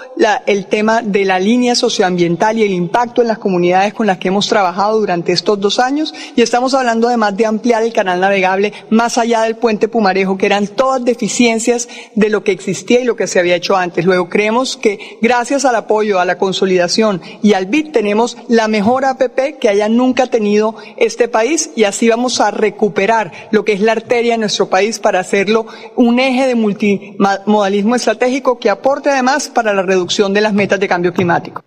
el 0.46 0.66
tema 0.66 1.02
de 1.02 1.24
la 1.24 1.40
línea 1.40 1.74
socioambiental 1.74 2.56
y 2.56 2.62
el 2.62 2.70
impacto 2.70 3.22
en 3.22 3.26
las 3.26 3.38
comunidades 3.38 3.92
con 3.92 4.06
las 4.06 4.18
que 4.18 4.28
hemos 4.28 4.46
trabajado 4.46 5.00
durante 5.00 5.32
estos 5.32 5.58
dos 5.58 5.80
años 5.80 6.14
y 6.36 6.42
estamos 6.42 6.74
hablando 6.74 7.08
además 7.08 7.36
de 7.36 7.44
ampliar 7.44 7.82
el 7.82 7.92
canal 7.92 8.20
navegable 8.20 8.72
más 8.88 9.18
allá 9.18 9.42
del 9.42 9.56
puente 9.56 9.88
Pumarejo, 9.88 10.38
que 10.38 10.46
eran 10.46 10.68
todas 10.68 11.04
deficiencias 11.04 11.88
de 12.14 12.28
lo 12.28 12.44
que 12.44 12.52
existía 12.52 13.00
y 13.00 13.04
lo 13.04 13.16
que 13.16 13.26
se 13.26 13.40
había 13.40 13.56
hecho 13.56 13.74
antes. 13.74 14.04
Luego 14.04 14.28
creemos 14.28 14.76
que 14.76 15.18
gracias 15.20 15.64
al 15.64 15.74
apoyo, 15.74 16.20
a 16.20 16.24
la 16.24 16.38
consolidación 16.38 17.20
y 17.42 17.54
al 17.54 17.66
BID 17.66 17.90
tenemos 17.90 18.36
la 18.46 18.68
mejor 18.68 19.06
APP 19.06 19.58
que 19.60 19.68
haya 19.68 19.88
nunca 19.88 20.28
tenido 20.28 20.76
este 20.98 21.26
país 21.26 21.70
y 21.74 21.82
así 21.82 22.08
vamos 22.08 22.40
a 22.40 22.52
recuperar 22.52 23.32
lo 23.50 23.64
que 23.64 23.72
es 23.72 23.80
la 23.80 23.90
arteria 23.90 24.34
de 24.34 24.38
nuestro 24.38 24.70
país 24.70 25.00
para 25.00 25.18
hacerlo 25.18 25.66
un 25.96 26.20
eje 26.20 26.46
de 26.46 26.54
multimodalismo 26.54 27.96
estratégico 27.96 28.60
que 28.60 28.70
aporte 28.70 29.10
además 29.10 29.47
para 29.50 29.72
la 29.72 29.82
reducción 29.82 30.32
de 30.32 30.40
las 30.40 30.52
metas 30.52 30.80
de 30.80 30.88
cambio 30.88 31.12
climático. 31.12 31.62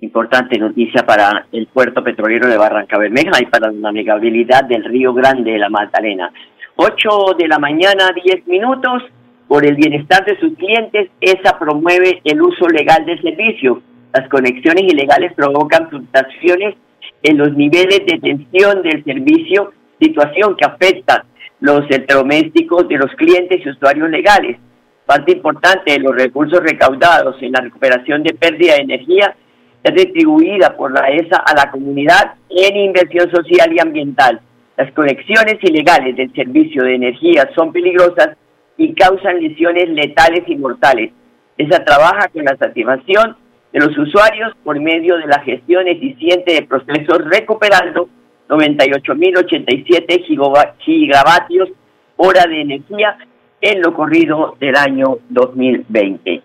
Importante 0.00 0.58
noticia 0.58 1.04
para 1.04 1.46
el 1.50 1.66
puerto 1.66 2.04
petrolero 2.04 2.48
de 2.48 2.56
Barranca 2.56 2.98
Bermeja 2.98 3.40
y 3.40 3.46
para 3.46 3.72
la 3.72 3.90
navegabilidad 3.90 4.64
del 4.64 4.84
Río 4.84 5.12
Grande 5.12 5.52
de 5.52 5.58
la 5.58 5.68
Magdalena. 5.68 6.32
8 6.76 7.08
de 7.36 7.48
la 7.48 7.58
mañana, 7.58 8.10
10 8.24 8.46
minutos. 8.46 9.02
Por 9.48 9.66
el 9.66 9.74
bienestar 9.74 10.24
de 10.24 10.38
sus 10.38 10.54
clientes, 10.56 11.10
ESA 11.20 11.58
promueve 11.58 12.20
el 12.22 12.40
uso 12.40 12.68
legal 12.68 13.04
del 13.06 13.20
servicio. 13.20 13.82
Las 14.12 14.28
conexiones 14.28 14.84
ilegales 14.84 15.32
provocan 15.34 15.88
fluctuaciones 15.88 16.76
en 17.22 17.38
los 17.38 17.52
niveles 17.56 18.00
de 18.06 18.18
tensión 18.20 18.82
del 18.82 19.02
servicio, 19.04 19.72
situación 20.00 20.56
que 20.56 20.66
afecta 20.66 21.24
los 21.60 21.80
electrodomésticos 21.90 22.88
de 22.88 22.98
los 22.98 23.10
clientes 23.16 23.60
y 23.64 23.70
usuarios 23.70 24.10
legales. 24.10 24.58
Parte 25.08 25.32
importante 25.32 25.92
de 25.92 26.00
los 26.00 26.14
recursos 26.14 26.60
recaudados 26.60 27.36
en 27.40 27.52
la 27.52 27.62
recuperación 27.62 28.22
de 28.22 28.34
pérdida 28.34 28.74
de 28.74 28.82
energía 28.82 29.34
es 29.82 29.94
distribuida 29.94 30.76
por 30.76 30.92
la 30.92 31.08
ESA 31.08 31.38
a 31.38 31.54
la 31.54 31.70
comunidad 31.70 32.34
en 32.50 32.76
inversión 32.76 33.30
social 33.30 33.72
y 33.72 33.80
ambiental. 33.80 34.38
Las 34.76 34.92
conexiones 34.92 35.56
ilegales 35.62 36.14
del 36.14 36.30
servicio 36.34 36.84
de 36.84 36.96
energía 36.96 37.48
son 37.54 37.72
peligrosas 37.72 38.36
y 38.76 38.92
causan 38.92 39.40
lesiones 39.40 39.88
letales 39.88 40.42
y 40.46 40.56
mortales. 40.56 41.10
ESA 41.56 41.86
trabaja 41.86 42.28
con 42.28 42.44
la 42.44 42.58
satisfacción 42.58 43.34
de 43.72 43.80
los 43.80 43.96
usuarios 43.96 44.52
por 44.62 44.78
medio 44.78 45.16
de 45.16 45.26
la 45.26 45.40
gestión 45.40 45.88
eficiente 45.88 46.52
de 46.52 46.66
procesos 46.66 47.24
recuperando 47.24 48.10
98.087 48.50 50.76
gigavatios 50.84 51.70
hora 52.18 52.44
de 52.46 52.60
energía 52.60 53.16
en 53.60 53.82
lo 53.82 53.94
corrido 53.94 54.56
del 54.60 54.76
año 54.76 55.18
2020. 55.28 56.42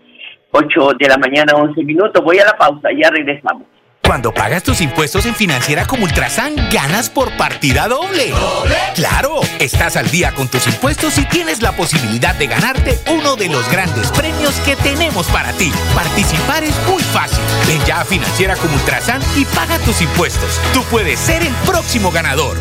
8 0.51 0.91
de 0.99 1.07
la 1.07 1.17
mañana, 1.17 1.53
11 1.55 1.83
minutos. 1.83 2.23
Voy 2.23 2.37
a 2.39 2.45
la 2.45 2.57
pausa, 2.57 2.89
ya 2.95 3.09
regresamos. 3.09 3.63
Cuando 4.05 4.33
pagas 4.33 4.63
tus 4.63 4.81
impuestos 4.81 5.25
en 5.25 5.33
Financiera 5.33 5.85
como 5.85 6.03
Ultrasan, 6.03 6.55
ganas 6.71 7.09
por 7.09 7.35
partida 7.37 7.87
doble. 7.87 8.31
¿Doble? 8.31 8.75
Claro, 8.95 9.39
estás 9.59 9.95
al 9.95 10.11
día 10.11 10.33
con 10.33 10.49
tus 10.49 10.67
impuestos 10.67 11.17
y 11.17 11.25
tienes 11.25 11.61
la 11.61 11.71
posibilidad 11.71 12.35
de 12.35 12.47
ganarte 12.47 12.99
uno 13.09 13.37
de 13.37 13.47
los 13.47 13.71
grandes 13.71 14.11
premios 14.11 14.59
que 14.65 14.75
tenemos 14.75 15.27
para 15.27 15.53
ti. 15.53 15.71
Participar 15.95 16.65
es 16.65 16.75
muy 16.87 17.01
fácil. 17.01 17.41
Ven 17.65 17.79
ya 17.85 18.01
a 18.01 18.05
Financiera 18.05 18.57
como 18.57 18.75
Ultrasan 18.75 19.21
y 19.37 19.45
paga 19.45 19.79
tus 19.79 20.01
impuestos. 20.01 20.59
Tú 20.73 20.83
puedes 20.91 21.17
ser 21.17 21.41
el 21.41 21.53
próximo 21.65 22.11
ganador 22.11 22.57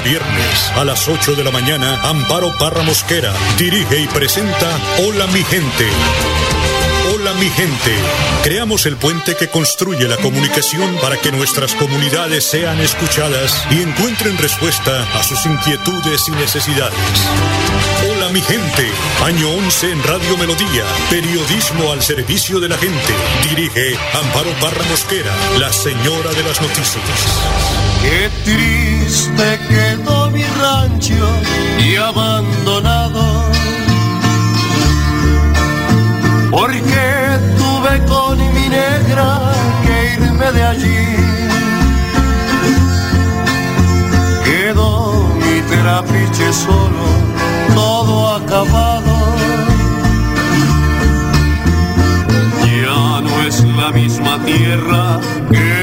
viernes 0.00 0.72
a 0.76 0.84
las 0.84 1.08
8 1.08 1.34
de 1.34 1.44
la 1.44 1.50
mañana, 1.50 2.00
Amparo 2.02 2.56
Parra 2.58 2.82
Mosquera 2.82 3.32
dirige 3.58 4.00
y 4.00 4.06
presenta 4.08 4.78
Hola 4.98 5.26
mi 5.28 5.42
gente. 5.44 5.86
Hola 7.14 7.34
mi 7.34 7.48
gente. 7.50 7.94
Creamos 8.42 8.86
el 8.86 8.96
puente 8.96 9.36
que 9.36 9.48
construye 9.48 10.08
la 10.08 10.16
comunicación 10.16 10.96
para 11.00 11.16
que 11.18 11.32
nuestras 11.32 11.74
comunidades 11.74 12.44
sean 12.44 12.80
escuchadas 12.80 13.64
y 13.70 13.82
encuentren 13.82 14.38
respuesta 14.38 15.02
a 15.12 15.22
sus 15.22 15.44
inquietudes 15.46 16.28
y 16.28 16.32
necesidades. 16.32 16.98
Hola 18.10 18.28
mi 18.30 18.40
gente. 18.40 18.88
Año 19.24 19.50
11 19.50 19.92
en 19.92 20.02
Radio 20.02 20.36
Melodía. 20.38 20.84
Periodismo 21.10 21.92
al 21.92 22.02
servicio 22.02 22.58
de 22.58 22.68
la 22.68 22.78
gente. 22.78 23.14
Dirige 23.48 23.96
Amparo 24.14 24.50
Parra 24.60 24.84
Mosquera, 24.90 25.32
la 25.58 25.72
señora 25.72 26.32
de 26.32 26.42
las 26.42 26.60
noticias. 26.60 27.04
Qué 28.02 28.30
triste 28.44 29.58
mi 29.70 29.83
rancho 30.64 31.26
y 31.86 31.96
abandonado. 31.96 33.22
Porque 36.50 37.06
tuve 37.60 37.92
con 38.12 38.38
mi 38.54 38.66
negra 38.68 39.28
que 39.84 39.94
irme 40.14 40.48
de 40.56 40.62
allí. 40.72 41.04
Quedó 44.44 44.92
mi 45.42 45.56
trapiche 45.72 46.48
solo, 46.52 47.06
todo 47.74 48.14
acabado. 48.36 49.14
Ya 52.76 53.20
no 53.26 53.34
es 53.48 53.56
la 53.80 53.90
misma 54.00 54.34
tierra 54.44 55.20
que 55.50 55.73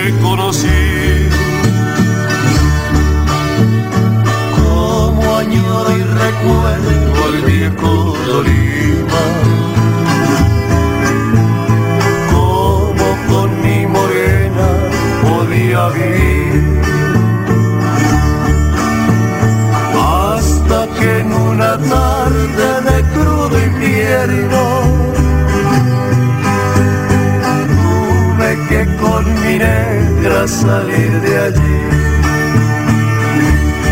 negra 29.61 30.47
salir 30.47 31.11
de 31.21 31.37
allí 31.37 32.01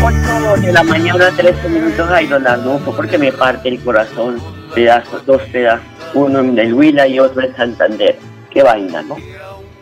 8 0.02 0.62
de 0.62 0.72
la 0.72 0.82
mañana, 0.82 1.30
13 1.36 1.68
minutos, 1.68 2.08
ay, 2.10 2.26
don 2.26 2.46
Arnulfo, 2.46 2.96
porque 2.96 3.18
me 3.18 3.30
parte 3.32 3.68
el 3.68 3.78
corazón, 3.80 4.38
pedazos, 4.74 5.24
dos 5.26 5.42
pedazos, 5.52 5.84
uno 6.14 6.40
en 6.40 6.58
el 6.58 6.72
Huila 6.72 7.06
y 7.06 7.20
otro 7.20 7.42
en 7.42 7.54
Santander. 7.54 8.16
Qué 8.50 8.62
vaina, 8.62 9.02
¿no? 9.02 9.16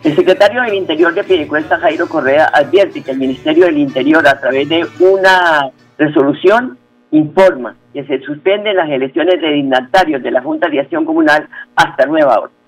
El 0.03 0.15
secretario 0.15 0.61
del 0.61 0.75
Interior 0.75 1.13
de 1.13 1.23
Piedecuesta, 1.23 1.79
Jairo 1.79 2.07
Correa, 2.07 2.51
advierte 2.53 3.01
que 3.01 3.11
el 3.11 3.17
Ministerio 3.17 3.65
del 3.65 3.77
Interior, 3.77 4.27
a 4.27 4.39
través 4.39 4.67
de 4.67 4.85
una 4.99 5.71
resolución, 5.97 6.77
informa 7.11 7.75
que 7.93 8.03
se 8.03 8.19
suspenden 8.19 8.75
las 8.75 8.89
elecciones 8.89 9.41
de 9.41 9.51
dignatarios 9.51 10.21
de 10.21 10.31
la 10.31 10.41
Junta 10.41 10.69
de 10.69 10.81
Acción 10.81 11.05
Comunal 11.05 11.47
hasta 11.75 12.05
nueva 12.05 12.39
orden. 12.39 12.58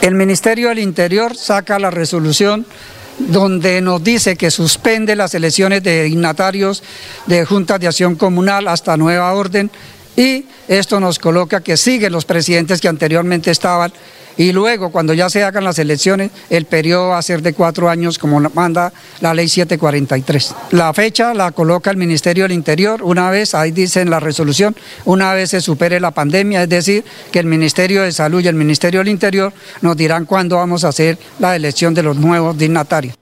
El 0.00 0.14
Ministerio 0.14 0.68
del 0.68 0.78
Interior 0.78 1.36
saca 1.36 1.78
la 1.78 1.90
resolución 1.90 2.64
donde 3.18 3.80
nos 3.80 4.02
dice 4.02 4.36
que 4.36 4.50
suspende 4.50 5.16
las 5.16 5.34
elecciones 5.34 5.82
de 5.82 6.04
dignatarios 6.04 6.82
de 7.26 7.44
juntas 7.44 7.80
de 7.80 7.88
acción 7.88 8.14
comunal 8.14 8.68
hasta 8.68 8.96
nueva 8.96 9.32
orden 9.34 9.70
y 10.16 10.46
esto 10.68 11.00
nos 11.00 11.18
coloca 11.18 11.60
que 11.60 11.76
siguen 11.76 12.12
los 12.12 12.24
presidentes 12.24 12.80
que 12.80 12.88
anteriormente 12.88 13.50
estaban 13.50 13.92
y 14.38 14.52
luego 14.52 14.90
cuando 14.90 15.12
ya 15.12 15.28
se 15.28 15.42
hagan 15.42 15.64
las 15.64 15.78
elecciones 15.78 16.30
el 16.48 16.64
periodo 16.64 17.08
va 17.10 17.18
a 17.18 17.22
ser 17.22 17.42
de 17.42 17.52
cuatro 17.52 17.90
años 17.90 18.18
como 18.18 18.40
manda 18.54 18.92
la 19.20 19.34
ley 19.34 19.48
743. 19.48 20.54
La 20.72 20.94
fecha 20.94 21.34
la 21.34 21.50
coloca 21.52 21.90
el 21.90 21.96
Ministerio 21.96 22.44
del 22.44 22.52
Interior 22.52 23.02
una 23.02 23.30
vez, 23.30 23.54
ahí 23.54 23.72
dice 23.72 24.00
en 24.00 24.10
la 24.10 24.20
resolución, 24.20 24.74
una 25.04 25.34
vez 25.34 25.50
se 25.50 25.60
supere 25.60 26.00
la 26.00 26.12
pandemia, 26.12 26.62
es 26.62 26.68
decir, 26.68 27.04
que 27.32 27.40
el 27.40 27.46
Ministerio 27.46 28.02
de 28.02 28.12
Salud 28.12 28.42
y 28.42 28.48
el 28.48 28.54
Ministerio 28.54 29.00
del 29.00 29.08
Interior 29.08 29.52
nos 29.82 29.96
dirán 29.96 30.24
cuándo 30.24 30.56
vamos 30.56 30.84
a 30.84 30.88
hacer 30.88 31.18
la 31.38 31.56
elección 31.56 31.92
de 31.94 32.04
los 32.04 32.16
nuevos 32.16 32.56
dignatarios. 32.56 33.16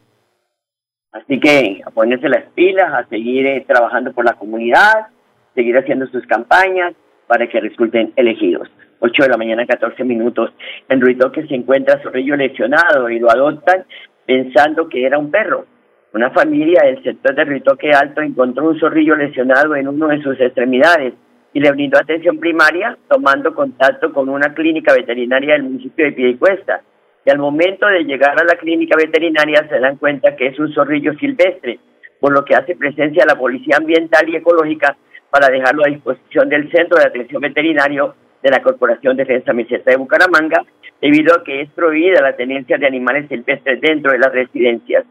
Así 1.13 1.41
que 1.41 1.81
a 1.85 1.91
ponerse 1.91 2.29
las 2.29 2.45
pilas, 2.55 2.93
a 2.93 3.09
seguir 3.09 3.47
eh, 3.47 3.65
trabajando 3.67 4.13
por 4.13 4.25
la 4.25 4.35
comunidad, 4.35 5.07
seguir 5.55 5.77
haciendo 5.79 6.07
sus 6.09 6.27
campañas 6.27 6.95
para 7.27 7.49
que 7.49 7.59
resulten 7.59 8.13
elegidos. 8.17 8.69
8 9.01 9.23
de 9.23 9.29
la 9.29 9.37
mañana, 9.37 9.67
14 9.67 10.05
minutos. 10.05 10.53
En 10.89 11.01
que 11.33 11.47
se 11.47 11.55
encuentra 11.55 12.03
su 12.03 12.11
lesionado 12.37 13.09
y 13.11 13.19
lo 13.19 13.31
adoptan 13.31 13.85
pensando 14.27 14.89
que 14.89 15.05
era 15.05 15.19
un 15.19 15.31
perro. 15.31 15.67
Una 16.13 16.31
familia 16.31 16.83
del 16.85 17.03
sector 17.03 17.35
de 17.35 17.45
Ritoque 17.45 17.91
Alto 17.91 18.23
encontró 18.23 18.69
un 18.69 18.79
zorrillo 18.79 19.17
lesionado 19.17 19.77
en 19.77 19.89
uno 19.89 20.09
de 20.09 20.23
sus 20.23 20.41
extremidades 20.41 21.15
y 21.53 21.61
le 21.61 21.71
brindó 21.73 21.99
atención 21.99 22.39
primaria 22.39 22.97
tomando 23.09 23.55
contacto 23.55 24.13
con 24.13 24.29
una 24.29 24.55
clínica 24.55 24.95
veterinaria 24.95 25.55
del 25.55 25.65
municipio 25.65 26.05
de 26.07 26.13
Piedecuesta. 26.13 26.83
Y 27.25 27.31
al 27.31 27.39
momento 27.39 27.87
de 27.87 28.05
llegar 28.05 28.41
a 28.41 28.45
la 28.45 28.57
clínica 28.57 28.97
veterinaria 28.97 29.67
se 29.69 29.81
dan 29.81 29.97
cuenta 29.97 30.37
que 30.37 30.49
es 30.49 30.59
un 30.59 30.73
zorrillo 30.73 31.15
silvestre, 31.15 31.81
por 32.21 32.33
lo 32.33 32.45
que 32.45 32.55
hace 32.55 32.77
presencia 32.77 33.25
la 33.27 33.39
Policía 33.39 33.77
Ambiental 33.79 34.29
y 34.29 34.37
Ecológica 34.37 34.97
para 35.31 35.49
dejarlo 35.49 35.83
a 35.85 35.91
disposición 35.91 36.49
del 36.49 36.71
Centro 36.71 36.99
de 36.99 37.07
Atención 37.07 37.43
Veterinario 37.43 38.15
de 38.43 38.51
la 38.51 38.63
Corporación 38.63 39.17
Defensa 39.17 39.53
Meseta 39.53 39.91
de 39.91 39.97
Bucaramanga, 39.97 40.65
debido 41.01 41.35
a 41.35 41.45
que 41.45 41.63
es 41.63 41.71
prohibida 41.71 42.23
la 42.23 42.37
tenencia 42.37 42.79
de 42.79 42.87
animales 42.87 43.29
silvestres 43.29 43.81
dentro 43.81 44.13
de 44.13 44.19
las 44.19 44.33
residencias. 44.33 45.05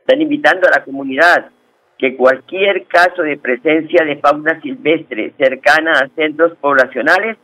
Están 0.00 0.20
invitando 0.20 0.66
a 0.68 0.78
la 0.78 0.84
comunidad 0.84 1.50
que 1.98 2.16
cualquier 2.16 2.86
caso 2.86 3.22
de 3.22 3.36
presencia 3.36 4.04
de 4.04 4.16
fauna 4.16 4.60
silvestre 4.60 5.34
cercana 5.36 5.92
a 5.92 6.08
centros 6.14 6.56
poblacionales 6.58 7.36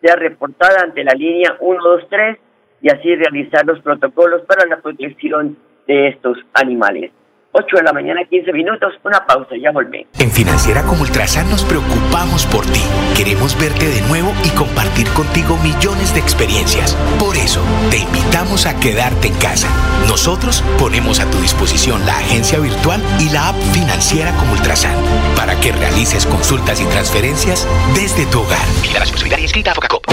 sea 0.00 0.14
reportada 0.14 0.82
ante 0.82 1.02
la 1.02 1.12
línea 1.12 1.56
123 1.58 2.38
y 2.82 2.88
así 2.88 3.14
realizar 3.16 3.66
los 3.66 3.80
protocolos 3.80 4.42
para 4.42 4.66
la 4.66 4.80
protección 4.80 5.56
de 5.86 6.08
estos 6.08 6.38
animales. 6.52 7.10
8 7.58 7.76
de 7.78 7.82
la 7.82 7.92
mañana, 7.92 8.20
15 8.28 8.52
minutos, 8.52 8.92
una 9.02 9.24
pausa, 9.24 9.56
ya 9.60 9.70
volví. 9.70 10.06
En 10.18 10.30
Financiera 10.30 10.82
como 10.82 11.02
Ultrasan 11.02 11.48
nos 11.48 11.64
preocupamos 11.64 12.44
por 12.46 12.66
ti. 12.66 12.82
Queremos 13.16 13.58
verte 13.58 13.86
de 13.86 14.02
nuevo 14.02 14.32
y 14.44 14.50
compartir 14.50 15.08
contigo 15.10 15.56
millones 15.62 16.12
de 16.12 16.20
experiencias. 16.20 16.94
Por 17.18 17.34
eso, 17.34 17.62
te 17.90 17.98
invitamos 17.98 18.66
a 18.66 18.78
quedarte 18.78 19.28
en 19.28 19.34
casa. 19.34 19.68
Nosotros 20.06 20.62
ponemos 20.78 21.18
a 21.20 21.30
tu 21.30 21.38
disposición 21.38 22.04
la 22.04 22.18
agencia 22.18 22.58
virtual 22.58 23.00
y 23.20 23.30
la 23.30 23.48
app 23.48 23.56
Financiera 23.72 24.32
como 24.32 24.52
Ultrasan 24.52 24.96
para 25.34 25.58
que 25.58 25.72
realices 25.72 26.26
consultas 26.26 26.80
y 26.82 26.84
transferencias 26.86 27.66
desde 27.94 28.26
tu 28.26 28.40
hogar. 28.40 28.66
Federación 28.82 29.16
Solidaria 29.16 29.44
inscrita 29.44 29.70
a 29.70 29.74
Focacop. 29.74 30.04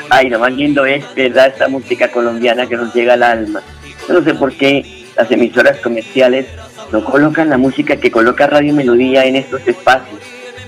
Ay, 0.09 0.29
no 0.29 0.39
más 0.39 0.53
lindo 0.53 0.85
es, 0.85 1.03
¿verdad? 1.15 1.47
Esta 1.47 1.67
música 1.67 2.11
colombiana 2.11 2.67
que 2.67 2.77
nos 2.77 2.93
llega 2.93 3.13
al 3.13 3.23
alma. 3.23 3.61
Yo 4.07 4.15
no 4.15 4.23
sé 4.23 4.33
por 4.33 4.53
qué 4.53 5.05
las 5.15 5.29
emisoras 5.31 5.77
comerciales 5.77 6.47
no 6.91 7.03
colocan 7.03 7.49
la 7.49 7.57
música 7.57 7.95
que 7.97 8.11
coloca 8.11 8.47
Radio 8.47 8.73
Melodía 8.73 9.25
en 9.25 9.35
estos 9.35 9.67
espacios. 9.67 10.19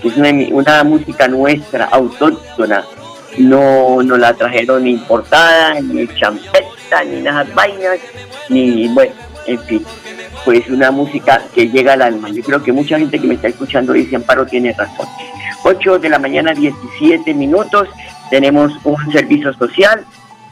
que 0.01 0.08
Es 0.10 0.17
una 0.51 0.84
música 0.84 1.27
nuestra, 1.27 1.86
autóctona. 1.86 2.84
No, 3.38 4.04
no 4.04 4.15
la 4.15 4.34
trajeron 4.36 4.84
ni 4.84 4.91
importada, 4.91 5.80
ni 5.82 6.08
champeta, 6.08 7.04
ni 7.04 7.21
nada 7.21 7.45
vainas, 7.56 7.99
ni, 8.49 8.88
bueno, 8.89 9.13
en 9.47 9.60
fin. 9.60 9.86
Pues 10.45 10.69
una 10.69 10.91
música 10.91 11.41
que 11.56 11.69
llega 11.69 11.93
al 11.93 12.01
alma. 12.01 12.29
Yo 12.29 12.43
creo 12.43 12.62
que 12.62 12.73
mucha 12.73 12.99
gente 12.99 13.17
que 13.19 13.27
me 13.27 13.36
está 13.36 13.47
escuchando 13.47 13.93
dice, 13.93 14.17
Amparo 14.17 14.45
tiene 14.45 14.73
razón. 14.73 15.08
8 15.63 15.99
de 15.99 16.10
la 16.10 16.19
mañana, 16.19 16.53
17 16.53 17.34
minutos. 17.34 17.88
Tenemos 18.29 18.73
un 18.84 18.97
servicio 19.12 19.53
social. 19.53 20.03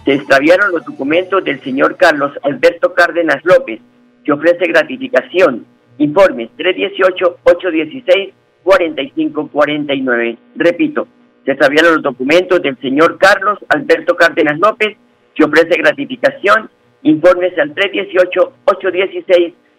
Se 0.05 0.13
extraviaron 0.13 0.71
los 0.71 0.85
documentos 0.85 1.43
del 1.43 1.61
señor 1.61 1.97
Carlos 1.97 2.31
Alberto 2.43 2.93
Cárdenas 2.93 3.43
López, 3.43 3.81
que 4.23 4.31
ofrece 4.31 4.65
gratificación. 4.67 5.65
Informes 5.97 6.49
318-816-4549. 8.63 10.37
Repito, 10.55 11.07
se 11.43 11.51
extraviaron 11.51 11.95
los 11.95 12.03
documentos 12.03 12.61
del 12.61 12.79
señor 12.79 13.17
Carlos 13.17 13.59
Alberto 13.67 14.15
Cárdenas 14.15 14.57
López, 14.57 14.95
que 15.35 15.43
ofrece 15.43 15.75
gratificación. 15.77 16.69
Informes 17.03 17.57
al 17.59 17.73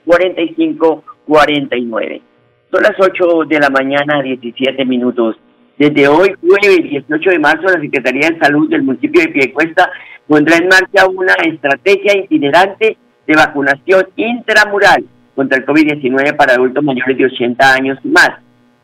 318-816-4549. 0.07 2.23
Son 2.71 2.83
las 2.83 2.93
8 2.99 3.45
de 3.49 3.61
la 3.61 3.71
mañana, 3.71 4.21
17 4.23 4.85
minutos. 4.85 5.37
Desde 5.79 6.09
hoy, 6.09 6.35
jueves 6.41 6.91
18 6.91 7.31
de 7.31 7.39
marzo, 7.39 7.63
la 7.65 7.81
Secretaría 7.81 8.31
de 8.31 8.39
Salud 8.39 8.69
del 8.71 8.83
municipio 8.83 9.23
de 9.23 9.29
Piedecuesta 9.29 9.91
pondrá 10.27 10.57
en 10.57 10.69
marcha 10.69 11.07
una 11.07 11.35
estrategia 11.45 12.17
itinerante 12.17 12.97
de 13.27 13.35
vacunación 13.35 14.09
intramural 14.17 15.05
contra 15.35 15.59
el 15.59 15.67
COVID-19 15.67 16.37
para 16.37 16.55
adultos 16.55 16.85
mayores 16.85 17.19
de 17.19 17.27
80 17.27 17.75
años 17.75 17.99
y 18.05 18.09
más. 18.09 18.31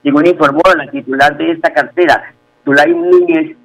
Según 0.03 0.27
informó 0.27 0.61
la 0.77 0.91
titular 0.91 1.37
de 1.37 1.53
esta 1.53 1.73
cartera, 1.73 2.35
Zulay 2.65 2.95
Núñez, 2.95 3.57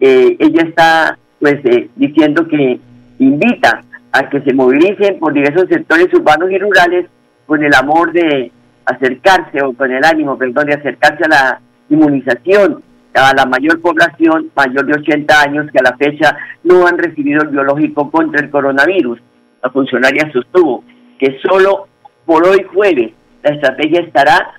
eh, 0.00 0.36
ella 0.38 0.62
está 0.62 1.18
pues 1.40 1.56
eh, 1.64 1.88
diciendo 1.96 2.46
que 2.46 2.78
invita 3.18 3.82
a 4.12 4.28
que 4.28 4.40
se 4.40 4.54
movilicen 4.54 5.18
por 5.18 5.32
diversos 5.32 5.68
sectores 5.68 6.12
urbanos 6.14 6.50
y 6.50 6.58
rurales 6.58 7.06
con 7.46 7.62
el 7.62 7.74
amor 7.74 8.12
de 8.12 8.50
acercarse 8.84 9.62
o 9.62 9.72
con 9.72 9.90
el 9.92 10.04
ánimo, 10.04 10.38
perdón, 10.38 10.66
de 10.66 10.74
acercarse 10.74 11.24
a 11.24 11.28
la 11.28 11.60
inmunización 11.90 12.82
a 13.18 13.34
la 13.34 13.46
mayor 13.46 13.80
población 13.80 14.50
mayor 14.54 14.86
de 14.86 15.00
80 15.00 15.42
años 15.42 15.66
que 15.72 15.78
a 15.78 15.90
la 15.90 15.96
fecha 15.96 16.36
no 16.64 16.86
han 16.86 16.98
recibido 16.98 17.42
el 17.42 17.48
biológico 17.48 18.10
contra 18.10 18.40
el 18.40 18.50
coronavirus. 18.50 19.18
La 19.62 19.70
funcionaria 19.70 20.30
sostuvo 20.32 20.84
que 21.18 21.38
solo 21.40 21.88
por 22.24 22.46
hoy 22.46 22.64
jueves 22.72 23.12
la 23.42 23.54
estrategia 23.54 24.00
estará 24.00 24.54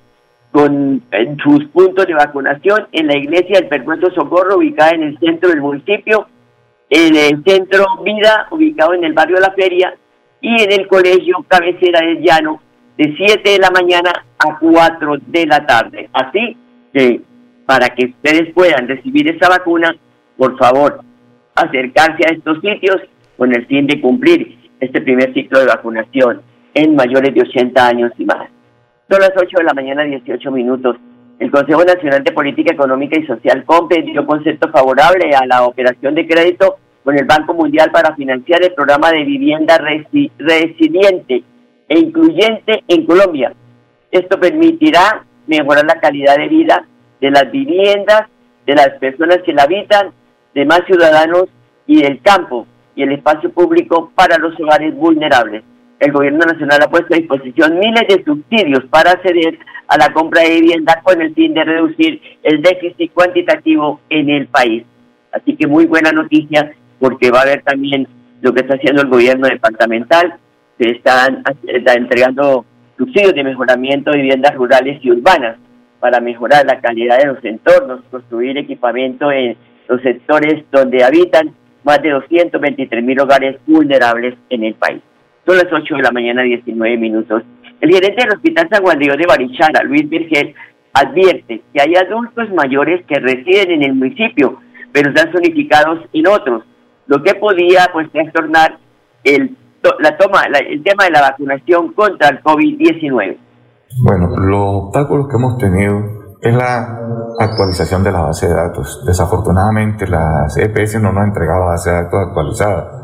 con 0.50 1.02
en 1.12 1.38
sus 1.38 1.64
puntos 1.66 2.06
de 2.06 2.14
vacunación 2.14 2.88
en 2.92 3.06
la 3.06 3.16
iglesia 3.16 3.60
del 3.60 3.68
Perpetuo 3.68 4.10
Socorro 4.10 4.58
ubicada 4.58 4.90
en 4.90 5.04
el 5.04 5.18
centro 5.18 5.48
del 5.48 5.60
municipio, 5.60 6.26
en 6.90 7.16
el 7.16 7.42
centro 7.44 7.84
Vida 8.04 8.48
ubicado 8.50 8.94
en 8.94 9.04
el 9.04 9.12
barrio 9.12 9.38
la 9.38 9.52
Feria 9.52 9.94
y 10.40 10.62
en 10.62 10.72
el 10.72 10.88
colegio 10.88 11.44
Cabecera 11.48 12.00
del 12.00 12.20
Llano 12.20 12.60
de 12.98 13.14
7 13.16 13.48
de 13.48 13.58
la 13.58 13.70
mañana 13.70 14.10
a 14.38 14.58
4 14.58 15.16
de 15.26 15.46
la 15.46 15.64
tarde. 15.64 16.10
Así 16.12 16.56
que 16.92 17.20
para 17.64 17.88
que 17.90 18.06
ustedes 18.06 18.52
puedan 18.52 18.88
recibir 18.88 19.28
esa 19.28 19.48
vacuna, 19.48 19.96
por 20.36 20.58
favor, 20.58 21.00
acercarse 21.54 22.26
a 22.26 22.32
estos 22.32 22.60
sitios 22.60 22.96
con 23.36 23.54
el 23.54 23.64
fin 23.66 23.86
de 23.86 24.00
cumplir 24.00 24.58
este 24.80 25.00
primer 25.00 25.32
ciclo 25.32 25.60
de 25.60 25.66
vacunación 25.66 26.42
en 26.74 26.96
mayores 26.96 27.32
de 27.34 27.42
80 27.42 27.86
años 27.86 28.12
y 28.18 28.24
más. 28.24 28.48
Son 29.08 29.20
las 29.20 29.32
8 29.36 29.48
de 29.58 29.64
la 29.64 29.74
mañana, 29.74 30.02
18 30.02 30.50
minutos. 30.50 30.96
El 31.40 31.50
Consejo 31.50 31.82
Nacional 31.82 32.22
de 32.22 32.32
Política 32.32 32.74
Económica 32.74 33.18
y 33.18 33.26
Social, 33.26 33.64
COMPE, 33.64 34.02
dio 34.02 34.26
concepto 34.26 34.70
favorable 34.70 35.34
a 35.34 35.46
la 35.46 35.64
operación 35.64 36.14
de 36.14 36.26
crédito 36.26 36.76
con 37.02 37.16
el 37.18 37.24
Banco 37.24 37.54
Mundial 37.54 37.90
para 37.90 38.14
financiar 38.14 38.62
el 38.62 38.74
programa 38.74 39.10
de 39.10 39.24
vivienda 39.24 39.78
resi 39.78 40.30
resiliente 40.36 41.42
e 41.88 41.98
incluyente 41.98 42.84
en 42.86 43.06
Colombia. 43.06 43.54
Esto 44.10 44.38
permitirá 44.38 45.24
mejorar 45.46 45.86
la 45.86 45.98
calidad 45.98 46.36
de 46.36 46.48
vida 46.48 46.84
de 47.22 47.30
las 47.30 47.50
viviendas, 47.50 48.28
de 48.66 48.74
las 48.74 48.90
personas 48.98 49.38
que 49.42 49.54
la 49.54 49.62
habitan, 49.62 50.12
de 50.54 50.66
más 50.66 50.82
ciudadanos 50.86 51.44
y 51.86 52.02
del 52.02 52.20
campo 52.20 52.66
y 52.94 53.02
el 53.02 53.12
espacio 53.12 53.50
público 53.50 54.12
para 54.14 54.36
los 54.36 54.60
hogares 54.60 54.94
vulnerables. 54.94 55.62
El 56.00 56.12
gobierno 56.12 56.40
nacional 56.40 56.80
ha 56.82 56.90
puesto 56.90 57.12
a 57.12 57.18
disposición 57.18 57.78
miles 57.78 58.08
de 58.08 58.24
subsidios 58.24 58.84
para 58.86 59.12
acceder 59.12 59.58
a 59.86 59.98
la 59.98 60.12
compra 60.14 60.42
de 60.42 60.60
vivienda 60.60 61.00
con 61.02 61.20
el 61.20 61.34
fin 61.34 61.52
de 61.52 61.62
reducir 61.62 62.22
el 62.42 62.62
déficit 62.62 63.12
cuantitativo 63.12 64.00
en 64.08 64.30
el 64.30 64.46
país. 64.46 64.84
Así 65.30 65.54
que 65.56 65.66
muy 65.66 65.84
buena 65.84 66.10
noticia 66.10 66.72
porque 66.98 67.30
va 67.30 67.40
a 67.40 67.42
haber 67.42 67.62
también 67.62 68.08
lo 68.40 68.54
que 68.54 68.60
está 68.60 68.76
haciendo 68.76 69.02
el 69.02 69.08
gobierno 69.08 69.46
departamental, 69.46 70.36
se 70.78 70.90
están 70.90 71.42
está 71.66 71.92
entregando 71.92 72.64
subsidios 72.96 73.34
de 73.34 73.44
mejoramiento 73.44 74.10
de 74.10 74.18
viviendas 74.18 74.54
rurales 74.54 74.98
y 75.02 75.10
urbanas 75.10 75.58
para 76.00 76.20
mejorar 76.20 76.64
la 76.64 76.80
calidad 76.80 77.18
de 77.18 77.26
los 77.26 77.44
entornos, 77.44 78.00
construir 78.10 78.56
equipamiento 78.56 79.30
en 79.30 79.54
los 79.86 80.00
sectores 80.00 80.64
donde 80.72 81.04
habitan 81.04 81.54
más 81.84 82.00
de 82.00 82.10
223 82.10 83.04
mil 83.04 83.20
hogares 83.20 83.58
vulnerables 83.66 84.34
en 84.48 84.64
el 84.64 84.74
país. 84.74 85.02
Son 85.50 85.58
las 85.58 85.66
8 85.72 85.96
de 85.96 86.02
la 86.02 86.12
mañana, 86.12 86.42
19 86.42 86.96
minutos. 86.96 87.42
El 87.80 87.90
gerente 87.90 88.22
del 88.22 88.36
Hospital 88.36 88.68
San 88.70 88.84
Juan 88.84 89.00
Diego 89.00 89.16
de 89.16 89.26
Barichara, 89.26 89.82
Luis 89.82 90.08
Virgel, 90.08 90.54
advierte 90.94 91.60
que 91.74 91.82
hay 91.82 91.92
adultos 91.96 92.48
mayores 92.54 93.04
que 93.08 93.18
residen 93.18 93.72
en 93.72 93.82
el 93.82 93.94
municipio, 93.96 94.60
pero 94.92 95.10
están 95.10 95.32
zonificados 95.32 96.08
en 96.12 96.28
otros, 96.28 96.62
lo 97.08 97.20
que 97.24 97.34
podía 97.34 97.88
pues 97.92 98.08
trastornar 98.12 98.78
el, 99.24 99.56
la 99.98 100.16
toma, 100.16 100.42
el 100.68 100.84
tema 100.84 101.06
de 101.06 101.10
la 101.10 101.22
vacunación 101.22 101.94
contra 101.94 102.28
el 102.28 102.40
COVID-19. 102.44 103.36
Bueno, 104.04 104.28
los 104.36 104.84
obstáculos 104.84 105.26
que 105.26 105.34
hemos 105.34 105.58
tenido 105.58 106.20
es 106.42 106.54
la 106.54 106.96
actualización 107.40 108.04
de 108.04 108.12
la 108.12 108.20
base 108.20 108.46
de 108.46 108.54
datos. 108.54 109.02
Desafortunadamente, 109.04 110.06
las 110.06 110.56
EPS 110.56 111.02
no 111.02 111.10
nos 111.10 111.22
han 111.22 111.28
entregado 111.30 111.66
base 111.66 111.90
de 111.90 111.96
datos 112.04 112.20
actualizada. 112.28 113.00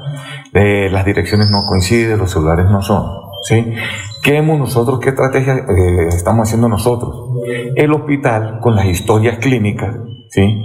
Eh, 0.56 0.88
las 0.90 1.04
direcciones 1.04 1.50
no 1.50 1.64
coinciden, 1.66 2.18
los 2.18 2.30
celulares 2.30 2.66
no 2.70 2.82
son. 2.82 3.04
¿sí? 3.44 3.74
¿Qué 4.22 4.36
hemos 4.36 4.58
nosotros, 4.58 4.98
qué 5.00 5.10
estrategia 5.10 5.54
eh, 5.54 6.08
estamos 6.08 6.48
haciendo 6.48 6.68
nosotros? 6.68 7.44
El 7.76 7.92
hospital, 7.92 8.58
con 8.60 8.74
las 8.74 8.86
historias 8.86 9.38
clínicas, 9.38 9.94
¿sí? 10.30 10.64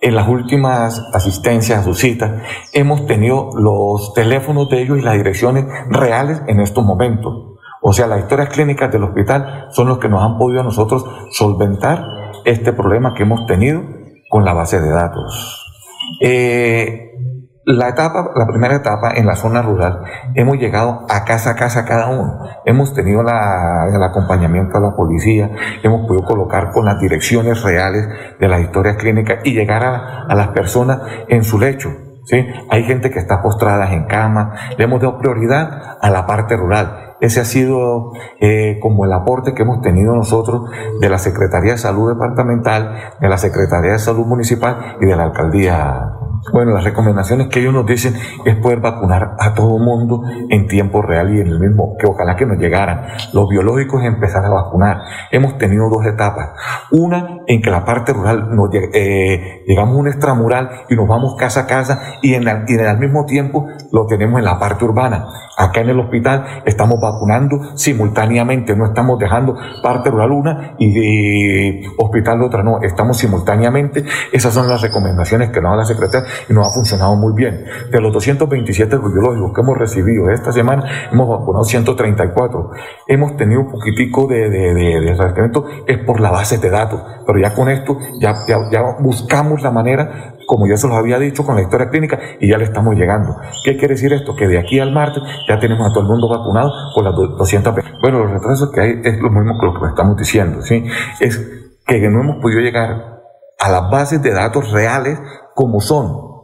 en 0.00 0.14
las 0.14 0.28
últimas 0.28 1.02
asistencias 1.12 1.80
a 1.80 1.82
sus 1.82 1.98
citas, 1.98 2.42
hemos 2.72 3.06
tenido 3.06 3.50
los 3.56 4.14
teléfonos 4.14 4.68
de 4.70 4.82
ellos 4.82 4.98
y 4.98 5.02
las 5.02 5.16
direcciones 5.16 5.66
reales 5.90 6.42
en 6.46 6.60
estos 6.60 6.84
momentos. 6.84 7.58
O 7.82 7.92
sea, 7.92 8.06
las 8.06 8.20
historias 8.20 8.50
clínicas 8.50 8.92
del 8.92 9.04
hospital 9.04 9.66
son 9.70 9.88
los 9.88 9.98
que 9.98 10.08
nos 10.08 10.22
han 10.22 10.38
podido 10.38 10.62
nosotros 10.62 11.04
solventar 11.30 12.04
este 12.44 12.72
problema 12.72 13.14
que 13.14 13.22
hemos 13.22 13.46
tenido 13.46 13.82
con 14.28 14.44
la 14.44 14.52
base 14.52 14.80
de 14.80 14.90
datos. 14.90 15.64
Eh, 16.20 17.10
la 17.66 17.88
etapa, 17.88 18.30
la 18.36 18.46
primera 18.46 18.76
etapa 18.76 19.10
en 19.16 19.26
la 19.26 19.34
zona 19.34 19.60
rural, 19.60 20.04
hemos 20.34 20.56
llegado 20.56 21.04
a 21.08 21.24
casa 21.24 21.50
a 21.50 21.56
casa 21.56 21.84
cada 21.84 22.08
uno. 22.08 22.38
Hemos 22.64 22.94
tenido 22.94 23.24
la, 23.24 23.88
el 23.92 24.00
acompañamiento 24.00 24.78
a 24.78 24.80
la 24.80 24.94
policía, 24.94 25.50
hemos 25.82 26.06
podido 26.06 26.24
colocar 26.24 26.70
con 26.70 26.84
las 26.84 27.00
direcciones 27.00 27.64
reales 27.64 28.06
de 28.38 28.48
las 28.48 28.60
historias 28.60 28.96
clínicas 28.96 29.38
y 29.42 29.52
llegar 29.52 29.82
a, 29.82 30.32
las 30.32 30.48
personas 30.48 31.00
en 31.26 31.42
su 31.42 31.58
lecho. 31.58 31.90
¿sí? 32.26 32.46
Hay 32.70 32.84
gente 32.84 33.10
que 33.10 33.18
está 33.18 33.42
postrada 33.42 33.92
en 33.92 34.04
cama, 34.04 34.54
le 34.78 34.84
hemos 34.84 35.00
dado 35.00 35.18
prioridad 35.18 35.96
a 36.00 36.10
la 36.10 36.24
parte 36.24 36.56
rural. 36.56 37.16
Ese 37.20 37.40
ha 37.40 37.44
sido 37.44 38.12
eh, 38.40 38.78
como 38.80 39.06
el 39.06 39.12
aporte 39.12 39.54
que 39.54 39.62
hemos 39.62 39.80
tenido 39.80 40.14
nosotros 40.14 40.70
de 41.00 41.08
la 41.08 41.18
Secretaría 41.18 41.72
de 41.72 41.78
Salud 41.78 42.12
Departamental, 42.12 43.14
de 43.20 43.28
la 43.28 43.38
Secretaría 43.38 43.92
de 43.92 43.98
Salud 43.98 44.26
Municipal 44.26 44.98
y 45.00 45.06
de 45.06 45.16
la 45.16 45.24
Alcaldía 45.24 46.12
bueno, 46.52 46.72
las 46.72 46.84
recomendaciones 46.84 47.48
que 47.48 47.60
ellos 47.60 47.74
nos 47.74 47.86
dicen 47.86 48.14
es 48.44 48.56
poder 48.56 48.80
vacunar 48.80 49.36
a 49.38 49.54
todo 49.54 49.78
mundo 49.78 50.22
en 50.48 50.66
tiempo 50.66 51.02
real 51.02 51.34
y 51.34 51.40
en 51.40 51.48
el 51.48 51.58
mismo, 51.58 51.96
que 51.98 52.06
ojalá 52.06 52.36
que 52.36 52.46
nos 52.46 52.58
llegaran. 52.58 53.06
Los 53.32 53.48
biológicos 53.48 54.04
empezar 54.04 54.44
a 54.44 54.50
vacunar. 54.50 55.00
Hemos 55.30 55.58
tenido 55.58 55.88
dos 55.88 56.06
etapas. 56.06 56.50
Una 56.90 57.40
en 57.46 57.62
que 57.62 57.70
la 57.70 57.84
parte 57.84 58.12
rural 58.12 58.54
nos 58.54 58.70
eh, 58.74 59.64
llegamos 59.66 59.96
a 59.96 59.98
un 59.98 60.08
extramural 60.08 60.70
y 60.88 60.94
nos 60.94 61.08
vamos 61.08 61.36
casa 61.36 61.60
a 61.60 61.66
casa 61.66 62.00
y 62.22 62.34
en, 62.34 62.44
y 62.46 62.96
mismo 62.98 63.24
tiempo 63.26 63.66
lo 63.92 64.06
tenemos 64.06 64.38
en 64.38 64.44
la 64.44 64.58
parte 64.58 64.84
urbana. 64.84 65.26
Acá 65.56 65.80
en 65.80 65.90
el 65.90 65.98
hospital 65.98 66.62
estamos 66.64 67.00
vacunando 67.00 67.76
simultáneamente, 67.76 68.76
no 68.76 68.86
estamos 68.86 69.18
dejando 69.18 69.56
parte 69.82 70.10
rural 70.10 70.30
una 70.30 70.74
y, 70.78 71.86
hospital 71.96 72.42
otra, 72.42 72.62
no, 72.62 72.80
estamos 72.82 73.16
simultáneamente. 73.16 74.04
Esas 74.32 74.52
son 74.52 74.68
las 74.68 74.82
recomendaciones 74.82 75.50
que 75.50 75.60
nos 75.60 75.72
da 75.72 75.76
la 75.78 75.84
secretaria 75.84 76.28
y 76.48 76.52
nos 76.52 76.68
ha 76.68 76.70
funcionado 76.70 77.16
muy 77.16 77.32
bien. 77.34 77.64
De 77.90 78.00
los 78.00 78.12
227 78.12 78.96
biológicos 78.98 79.52
que 79.54 79.60
hemos 79.60 79.76
recibido 79.76 80.30
esta 80.30 80.52
semana, 80.52 80.84
hemos 81.12 81.28
vacunado 81.28 81.64
134. 81.64 82.70
Hemos 83.06 83.36
tenido 83.36 83.60
un 83.60 83.70
poquitico 83.70 84.26
de, 84.26 84.48
de, 84.48 84.74
de, 84.74 85.16
es 85.86 85.98
por 85.98 86.20
la 86.20 86.30
base 86.30 86.58
de 86.58 86.70
datos, 86.70 87.00
pero 87.26 87.38
ya 87.38 87.54
con 87.54 87.68
esto 87.68 87.98
ya, 88.20 88.34
ya, 88.46 88.56
ya 88.70 88.82
buscamos 89.00 89.62
la 89.62 89.70
manera 89.70 90.36
como 90.46 90.66
ya 90.66 90.76
se 90.76 90.86
los 90.88 90.96
había 90.96 91.18
dicho 91.18 91.44
con 91.44 91.56
la 91.56 91.62
historia 91.62 91.90
clínica, 91.90 92.18
y 92.40 92.48
ya 92.48 92.56
le 92.56 92.64
estamos 92.64 92.94
llegando. 92.94 93.36
¿Qué 93.64 93.76
quiere 93.76 93.94
decir 93.94 94.12
esto? 94.12 94.34
Que 94.36 94.46
de 94.46 94.58
aquí 94.58 94.78
al 94.78 94.92
martes 94.92 95.22
ya 95.48 95.58
tenemos 95.58 95.90
a 95.90 95.92
todo 95.92 96.02
el 96.02 96.08
mundo 96.08 96.28
vacunado 96.28 96.70
con 96.94 97.04
las 97.04 97.14
200 97.14 97.74
Bueno, 98.00 98.24
los 98.24 98.30
retrasos 98.30 98.70
que 98.72 98.80
hay 98.80 99.00
es 99.04 99.18
lo 99.18 99.30
mismo 99.30 99.58
que 99.58 99.66
lo 99.66 99.80
que 99.80 99.88
estamos 99.88 100.16
diciendo, 100.16 100.62
¿sí? 100.62 100.84
Es 101.20 101.38
que 101.86 102.08
no 102.08 102.20
hemos 102.20 102.36
podido 102.36 102.60
llegar 102.60 103.16
a 103.58 103.70
las 103.70 103.90
bases 103.90 104.22
de 104.22 104.32
datos 104.32 104.70
reales 104.70 105.18
como 105.56 105.80
son, 105.80 106.35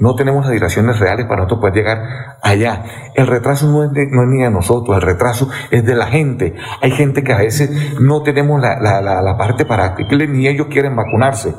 No 0.00 0.14
tenemos 0.14 0.44
las 0.44 0.52
direcciones 0.52 0.98
reales 0.98 1.24
para 1.26 1.42
nosotros 1.42 1.60
poder 1.60 1.74
llegar 1.74 2.02
allá. 2.42 2.84
El 3.14 3.26
retraso 3.26 3.66
no 3.66 3.84
es, 3.84 3.90
no 4.10 4.22
es 4.22 4.28
ni 4.28 4.42
de 4.42 4.50
nosotros, 4.50 4.94
el 4.96 5.02
retraso 5.02 5.48
es 5.70 5.84
de 5.84 5.94
la 5.94 6.06
gente. 6.06 6.54
Hay 6.82 6.90
gente 6.90 7.24
que 7.24 7.32
a 7.32 7.38
veces 7.38 7.98
no 7.98 8.22
tenemos 8.22 8.60
la, 8.60 9.36
parte 9.38 9.64
práctica, 9.64 10.14
ni 10.14 10.46
ellos 10.46 10.66
quieren 10.70 10.94
vacunarse. 10.94 11.54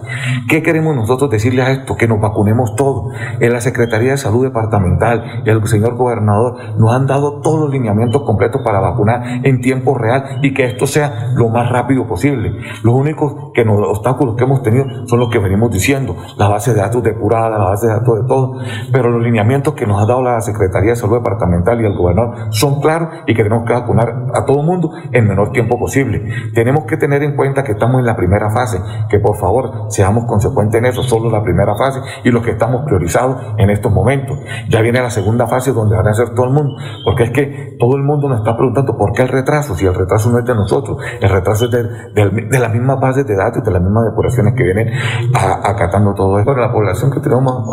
¿Qué 0.48 0.62
queremos 0.62 0.96
nosotros 0.96 1.32
decirles 1.32 1.66
a 1.66 1.72
esto? 1.72 1.96
Que 1.96 2.08
nos 2.08 2.22
vacunemos 2.22 2.76
todos. 2.76 3.14
En 3.40 3.52
la 3.52 3.62
Secretaría 3.62 4.12
de 4.12 4.18
Salud 4.18 4.44
Departamental 4.44 5.42
y 5.44 5.50
el 5.50 5.66
señor 5.68 5.96
gobernador 5.96 6.78
nos 6.78 6.94
han 6.94 7.08
dado 7.08 7.42
todos 7.42 7.62
los 7.62 7.72
lineamientos 7.72 8.22
completos 8.22 8.62
para 8.64 8.80
vacunar 8.80 9.42
en 9.44 9.60
tiempo 9.60 9.98
real 9.98 10.40
y 10.44 10.54
que 10.54 10.66
esto 10.66 10.86
sea 10.86 11.32
lo 11.36 11.50
más 11.50 11.70
rápido 11.72 12.08
posible. 12.08 12.52
Los 12.84 12.94
únicos 12.94 13.52
que 13.56 13.64
obstáculos 13.68 14.36
que 14.36 14.44
hemos 14.44 14.62
tenido 14.62 14.86
son 15.08 15.20
los 15.20 15.30
que 15.30 15.40
venimos 15.40 15.72
diciendo, 15.72 16.16
la 16.38 16.48
base 16.48 16.74
de 16.74 16.82
datos 16.82 17.02
depurada, 17.02 17.58
la 17.58 17.66
base 17.66 17.87
de 17.88 17.93
datos 17.93 18.21
de 18.21 18.28
todo, 18.28 18.54
pero 18.91 19.10
los 19.10 19.21
lineamientos 19.21 19.73
que 19.73 19.86
nos 19.86 20.02
ha 20.02 20.06
dado 20.06 20.21
la 20.21 20.39
Secretaría 20.41 20.91
de 20.91 20.95
Salud 20.95 21.17
Departamental 21.17 21.82
y 21.82 21.86
el 21.86 21.95
gobernador 21.95 22.52
son 22.52 22.82
claros 22.82 23.10
y 23.26 23.34
que 23.34 23.43
tenemos 23.43 23.65
que 23.65 23.73
vacunar 23.73 24.28
a 24.34 24.45
todo 24.45 24.62
el 24.62 24.65
mundo 24.65 24.91
en 25.12 25.28
menor 25.28 25.52
tiempo 25.52 25.80
posible. 25.80 26.23
Tenemos 26.54 26.86
que 26.86 26.97
tener 26.97 27.23
en 27.23 27.36
cuenta 27.36 27.63
que 27.63 27.73
estamos 27.73 28.00
en 28.00 28.06
la 28.06 28.15
primera 28.15 28.50
fase, 28.50 28.80
que 29.10 29.19
por 29.19 29.38
favor 29.38 29.88
seamos 29.89 30.26
consecuentes 30.26 30.80
en 30.80 30.86
eso, 30.86 31.04
solo 31.04 31.30
la 31.30 31.43
primera 31.43 31.76
fase 31.76 32.00
y 32.23 32.32
los 32.32 32.43
que 32.43 32.52
estamos 32.52 32.84
priorizados 32.86 33.38
en 33.58 33.69
estos 33.69 33.91
momentos. 33.91 34.39
Ya 34.69 34.82
viene 34.82 35.02
la 35.02 35.10
segunda 35.10 35.47
fase 35.47 35.71
donde 35.71 35.95
van 35.95 36.08
a 36.08 36.13
ser 36.13 36.30
todo 36.34 36.45
el 36.45 36.54
mundo, 36.54 36.76
porque 37.04 37.23
es 37.23 37.32
que 37.32 37.78
todo 37.80 37.95
el 37.95 38.04
mundo 38.04 38.30
nos 38.30 38.39
está 38.39 38.56
preguntando 38.56 38.97
por 38.97 39.13
qué 39.13 39.23
el 39.23 39.30
retraso, 39.30 39.76
si 39.76 39.86
el 39.86 39.93
retraso 39.93 40.30
no 40.30 40.39
es 40.39 40.45
de 40.45 40.56
nosotros, 40.56 40.97
el 41.21 41.30
retraso 41.30 41.65
es 41.65 41.71
de, 41.71 41.84
de, 41.84 42.60
las 42.60 42.73
mismas 42.73 43.00
bases 43.00 43.26
de 43.26 43.36
datos 43.36 43.63
de 43.63 43.71
las 43.71 43.82
mismas 43.82 44.06
depuraciones 44.06 44.54
que 44.56 44.63
vienen 44.63 44.91
acatando 45.34 46.13
todo 46.13 46.39
esto. 46.39 46.52
Bueno, 46.52 46.67
la 46.67 46.71
población 46.71 47.12
que 47.12 47.19
tenemos 47.19 47.67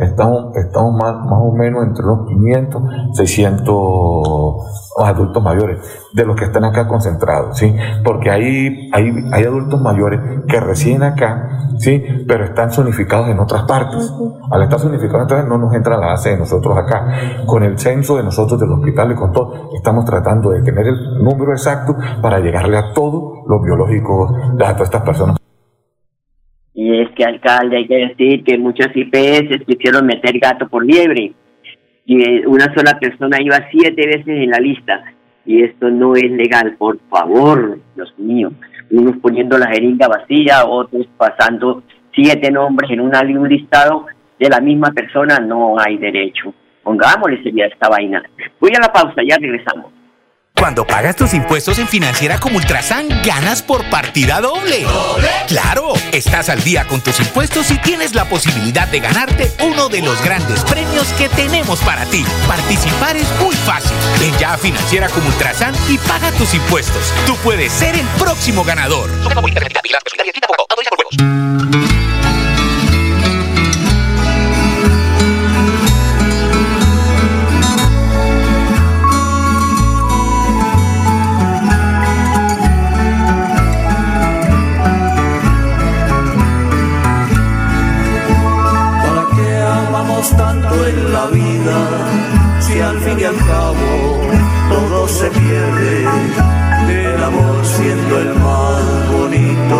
estamos, 0.00 0.56
estamos 0.56 0.94
más, 0.94 1.14
más 1.14 1.40
o 1.40 1.52
menos 1.52 1.84
entre 1.84 2.04
los 2.04 2.26
500, 2.26 2.82
600 3.14 4.82
adultos 4.98 5.42
mayores, 5.42 5.78
de 6.12 6.24
los 6.24 6.36
que 6.36 6.44
están 6.44 6.64
acá 6.64 6.86
concentrados, 6.86 7.56
¿sí? 7.56 7.74
Porque 8.04 8.30
hay, 8.30 8.90
hay, 8.92 9.28
hay 9.32 9.44
adultos 9.44 9.80
mayores 9.80 10.20
que 10.46 10.60
residen 10.60 11.02
acá, 11.02 11.48
¿sí? 11.78 12.04
Pero 12.26 12.44
están 12.44 12.70
zonificados 12.72 13.28
en 13.28 13.38
otras 13.38 13.62
partes. 13.64 14.12
Al 14.50 14.62
estar 14.62 14.78
zonificados, 14.78 15.22
entonces 15.22 15.48
no 15.48 15.58
nos 15.58 15.74
entra 15.74 15.96
la 15.96 16.08
base 16.08 16.30
de 16.30 16.38
nosotros 16.38 16.76
acá. 16.76 17.06
Con 17.46 17.62
el 17.62 17.78
censo 17.78 18.16
de 18.16 18.22
nosotros 18.22 18.60
del 18.60 18.70
hospital 18.72 19.12
y 19.12 19.14
con 19.14 19.32
todo, 19.32 19.70
estamos 19.74 20.04
tratando 20.04 20.50
de 20.50 20.62
tener 20.62 20.86
el 20.86 21.22
número 21.22 21.52
exacto 21.52 21.96
para 22.20 22.40
llegarle 22.40 22.76
a 22.76 22.92
todos 22.92 23.46
los 23.46 23.62
biológicos 23.62 24.32
de 24.52 24.58
todas 24.58 24.80
estas 24.82 25.02
personas. 25.02 25.41
Y 26.74 27.00
es 27.00 27.10
que, 27.10 27.24
alcalde, 27.24 27.76
hay 27.76 27.86
que 27.86 28.06
decir 28.08 28.44
que 28.44 28.58
muchos 28.58 28.88
IPS 28.94 29.64
quisieron 29.66 30.06
meter 30.06 30.38
gato 30.38 30.68
por 30.68 30.84
liebre. 30.84 31.32
Y 32.06 32.44
una 32.46 32.72
sola 32.74 32.98
persona 32.98 33.38
iba 33.40 33.68
siete 33.70 34.06
veces 34.06 34.26
en 34.26 34.50
la 34.50 34.58
lista. 34.58 35.04
Y 35.44 35.62
esto 35.62 35.90
no 35.90 36.14
es 36.14 36.30
legal, 36.30 36.76
por 36.78 36.98
favor, 37.10 37.78
Dios 37.94 38.14
mío. 38.18 38.52
Unos 38.90 39.16
poniendo 39.18 39.58
la 39.58 39.68
jeringa 39.68 40.08
vacía, 40.08 40.64
otros 40.66 41.06
pasando 41.16 41.82
siete 42.14 42.50
nombres 42.50 42.90
en 42.90 43.00
un 43.00 43.48
listado 43.48 44.06
de 44.38 44.48
la 44.48 44.60
misma 44.60 44.90
persona, 44.92 45.38
no 45.38 45.76
hay 45.78 45.98
derecho. 45.98 46.54
Pongámosle 46.82 47.42
sería 47.42 47.66
esta 47.66 47.88
vaina. 47.88 48.22
Voy 48.60 48.70
a 48.76 48.80
la 48.80 48.92
pausa, 48.92 49.22
ya 49.26 49.36
regresamos. 49.36 49.92
Cuando 50.62 50.86
pagas 50.86 51.16
tus 51.16 51.34
impuestos 51.34 51.80
en 51.80 51.88
Financiera 51.88 52.38
como 52.38 52.58
Ultrasan, 52.58 53.08
ganas 53.24 53.62
por 53.62 53.84
partida 53.90 54.40
doble. 54.40 54.86
¡Claro! 55.48 55.92
Estás 56.12 56.48
al 56.50 56.62
día 56.62 56.86
con 56.86 57.00
tus 57.00 57.18
impuestos 57.18 57.72
y 57.72 57.78
tienes 57.78 58.14
la 58.14 58.28
posibilidad 58.28 58.86
de 58.86 59.00
ganarte 59.00 59.50
uno 59.64 59.88
de 59.88 60.02
los 60.02 60.22
grandes 60.22 60.62
premios 60.62 61.08
que 61.14 61.28
tenemos 61.30 61.80
para 61.80 62.04
ti. 62.04 62.24
Participar 62.46 63.16
es 63.16 63.26
muy 63.40 63.56
fácil. 63.56 63.90
Ven 64.20 64.38
ya 64.38 64.52
a 64.52 64.56
Financiera 64.56 65.08
como 65.08 65.26
Ultrasan 65.26 65.74
y 65.88 65.98
paga 65.98 66.30
tus 66.30 66.54
impuestos. 66.54 67.12
Tú 67.26 67.34
puedes 67.38 67.72
ser 67.72 67.96
el 67.96 68.06
próximo 68.16 68.62
ganador. 68.62 69.10
En 90.86 91.12
la 91.12 91.26
vida, 91.26 92.60
si 92.60 92.80
al 92.80 92.98
fin 92.98 93.20
y 93.20 93.24
al 93.24 93.36
cabo 93.36 94.20
todo 94.68 95.08
se 95.08 95.30
pierde, 95.30 96.06
el 96.88 97.22
amor 97.22 97.64
siendo 97.64 98.18
el 98.18 98.34
más 98.34 99.12
bonito, 99.12 99.78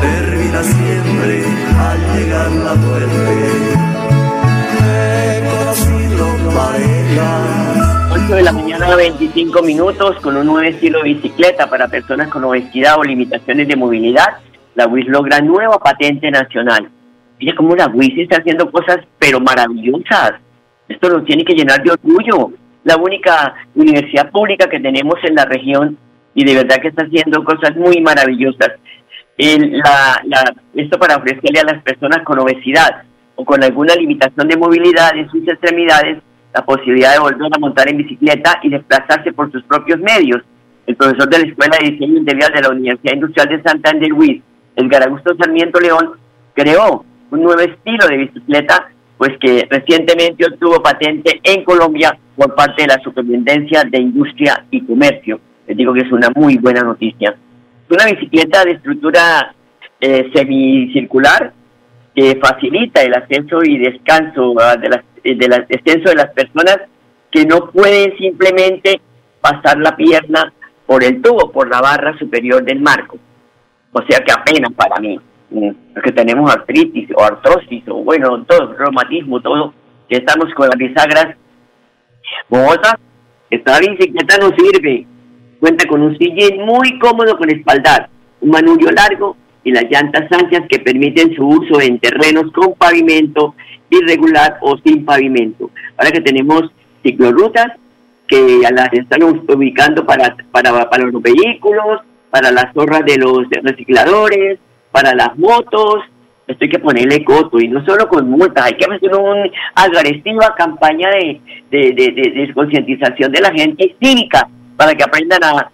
termina 0.00 0.62
siempre 0.62 1.44
al 1.78 2.16
llegar 2.16 2.50
la 2.50 2.74
muerte. 2.74 3.74
He 4.86 5.42
conocido 5.58 6.26
parejas 6.54 7.64
8 8.26 8.34
de 8.36 8.42
la 8.42 8.52
mañana 8.52 8.96
25 8.96 9.62
minutos 9.62 10.20
con 10.20 10.36
un 10.36 10.46
nuevo 10.46 10.68
estilo 10.68 10.98
de 10.98 11.14
bicicleta 11.14 11.68
para 11.68 11.88
personas 11.88 12.28
con 12.28 12.44
obesidad 12.44 12.98
o 12.98 13.04
limitaciones 13.04 13.66
de 13.66 13.76
movilidad. 13.76 14.38
La 14.76 14.86
WIS 14.86 15.06
logra 15.08 15.40
nueva 15.40 15.78
patente 15.78 16.30
nacional. 16.30 16.93
Mira 17.44 17.56
cómo 17.56 17.76
la 17.76 17.88
WIS 17.88 18.16
está 18.20 18.38
haciendo 18.38 18.70
cosas 18.72 19.00
pero 19.18 19.38
maravillosas. 19.38 20.32
Esto 20.88 21.10
nos 21.10 21.26
tiene 21.26 21.44
que 21.44 21.52
llenar 21.52 21.82
de 21.82 21.90
orgullo. 21.90 22.52
La 22.84 22.96
única 22.96 23.54
universidad 23.74 24.30
pública 24.30 24.66
que 24.66 24.80
tenemos 24.80 25.16
en 25.24 25.34
la 25.34 25.44
región 25.44 25.98
y 26.34 26.42
de 26.42 26.54
verdad 26.54 26.76
que 26.80 26.88
está 26.88 27.04
haciendo 27.04 27.44
cosas 27.44 27.76
muy 27.76 28.00
maravillosas. 28.00 28.70
El- 29.36 29.72
la- 29.76 30.22
la- 30.24 30.54
esto 30.74 30.98
para 30.98 31.16
ofrecerle 31.16 31.60
a 31.60 31.64
las 31.74 31.82
personas 31.82 32.20
con 32.24 32.38
obesidad 32.38 33.02
o 33.34 33.44
con 33.44 33.62
alguna 33.62 33.94
limitación 33.94 34.48
de 34.48 34.56
movilidad 34.56 35.14
en 35.14 35.28
sus 35.28 35.46
extremidades 35.46 36.22
la 36.54 36.64
posibilidad 36.64 37.12
de 37.12 37.18
volver 37.18 37.50
a 37.54 37.58
montar 37.58 37.90
en 37.90 37.98
bicicleta 37.98 38.58
y 38.62 38.70
desplazarse 38.70 39.34
por 39.34 39.52
sus 39.52 39.62
propios 39.64 39.98
medios. 40.00 40.40
El 40.86 40.96
profesor 40.96 41.28
de 41.28 41.40
la 41.40 41.46
Escuela 41.48 41.76
de 41.78 41.90
Diseño 41.90 42.18
Integral 42.20 42.52
de 42.54 42.62
la 42.62 42.70
Universidad 42.70 43.14
Industrial 43.14 43.48
de 43.48 43.62
Santander, 43.62 44.12
WIS, 44.14 44.40
Edgar 44.76 45.02
Augusto 45.02 45.34
Sarmiento 45.36 45.78
León, 45.80 46.12
creó 46.54 47.04
un 47.30 47.42
nuevo 47.42 47.60
estilo 47.60 48.06
de 48.08 48.16
bicicleta, 48.16 48.90
pues 49.18 49.30
que 49.40 49.66
recientemente 49.70 50.46
obtuvo 50.46 50.82
patente 50.82 51.40
en 51.42 51.64
Colombia 51.64 52.16
por 52.36 52.54
parte 52.54 52.82
de 52.82 52.88
la 52.88 53.02
Superintendencia 53.02 53.84
de 53.84 53.98
Industria 53.98 54.64
y 54.70 54.84
Comercio. 54.84 55.40
Les 55.66 55.76
digo 55.76 55.94
que 55.94 56.00
es 56.00 56.12
una 56.12 56.28
muy 56.34 56.56
buena 56.58 56.82
noticia. 56.82 57.30
Es 57.88 57.90
una 57.90 58.06
bicicleta 58.06 58.64
de 58.64 58.72
estructura 58.72 59.54
eh, 60.00 60.30
semicircular 60.34 61.52
que 62.14 62.38
facilita 62.40 63.02
el 63.02 63.14
acceso 63.14 63.62
y 63.64 63.78
descanso 63.78 64.54
ah, 64.60 64.76
de 64.76 64.88
las, 64.88 65.00
eh, 65.24 65.36
descenso 65.68 66.10
de 66.10 66.16
las 66.16 66.30
personas 66.30 66.78
que 67.30 67.44
no 67.44 67.70
pueden 67.70 68.16
simplemente 68.16 69.00
pasar 69.40 69.78
la 69.78 69.96
pierna 69.96 70.52
por 70.86 71.02
el 71.02 71.20
tubo, 71.20 71.50
por 71.50 71.68
la 71.68 71.80
barra 71.80 72.16
superior 72.18 72.62
del 72.62 72.80
marco. 72.80 73.18
O 73.92 74.02
sea 74.08 74.20
que 74.20 74.32
apenas 74.32 74.72
para 74.72 75.00
mí, 75.00 75.18
mm, 75.54 75.94
porque 75.94 76.12
tenemos 76.12 76.50
artritis 76.50 77.08
o 77.16 77.22
artrosis 77.22 77.82
o 77.88 78.02
bueno, 78.04 78.44
todo, 78.44 78.74
reumatismo, 78.74 79.40
todo, 79.40 79.72
que 80.08 80.16
estamos 80.16 80.52
con 80.54 80.68
las 80.68 80.76
bisagras 80.76 81.36
Bogotá, 82.48 82.98
esta 83.50 83.78
bicicleta 83.78 84.38
no 84.38 84.50
sirve. 84.56 85.06
Cuenta 85.60 85.86
con 85.88 86.02
un 86.02 86.16
sillín 86.18 86.64
muy 86.64 86.98
cómodo 86.98 87.36
con 87.36 87.50
espaldar, 87.50 88.08
un 88.40 88.50
manubrio 88.50 88.90
largo 88.90 89.36
y 89.62 89.70
las 89.70 89.84
llantas 89.90 90.30
anchas 90.30 90.62
que 90.68 90.78
permiten 90.78 91.34
su 91.34 91.46
uso 91.46 91.80
en 91.80 91.98
terrenos 91.98 92.52
con 92.52 92.74
pavimento 92.74 93.54
irregular 93.88 94.58
o 94.60 94.76
sin 94.84 95.04
pavimento. 95.04 95.70
Ahora 95.96 96.10
que 96.10 96.20
tenemos 96.20 96.70
ciclorutas 97.02 97.68
que 98.26 98.60
las 98.70 98.92
están 98.92 99.22
ubicando 99.22 100.04
para, 100.04 100.36
para, 100.50 100.88
para 100.90 101.04
los 101.04 101.22
vehículos, 101.22 102.00
para 102.30 102.50
las 102.50 102.72
zorras 102.74 103.04
de 103.06 103.16
los 103.16 103.46
recicladores, 103.62 104.58
para 104.94 105.12
las 105.12 105.36
motos, 105.36 106.04
esto 106.46 106.64
hay 106.64 106.68
que 106.70 106.78
ponerle 106.78 107.24
coto 107.24 107.58
y 107.58 107.66
no 107.66 107.84
solo 107.84 108.06
con 108.08 108.30
multas, 108.30 108.66
hay 108.66 108.74
que 108.74 108.84
hacer 108.84 109.10
una 109.16 109.44
agresiva 109.74 110.54
campaña 110.56 111.08
de, 111.10 111.40
de, 111.70 111.92
de, 111.92 112.52
concientización 112.54 113.32
de 113.32 113.40
la 113.40 113.50
gente 113.50 113.96
cívica 114.00 114.46
para 114.76 114.94
que 114.94 115.02
aprendan 115.02 115.42
a, 115.42 115.70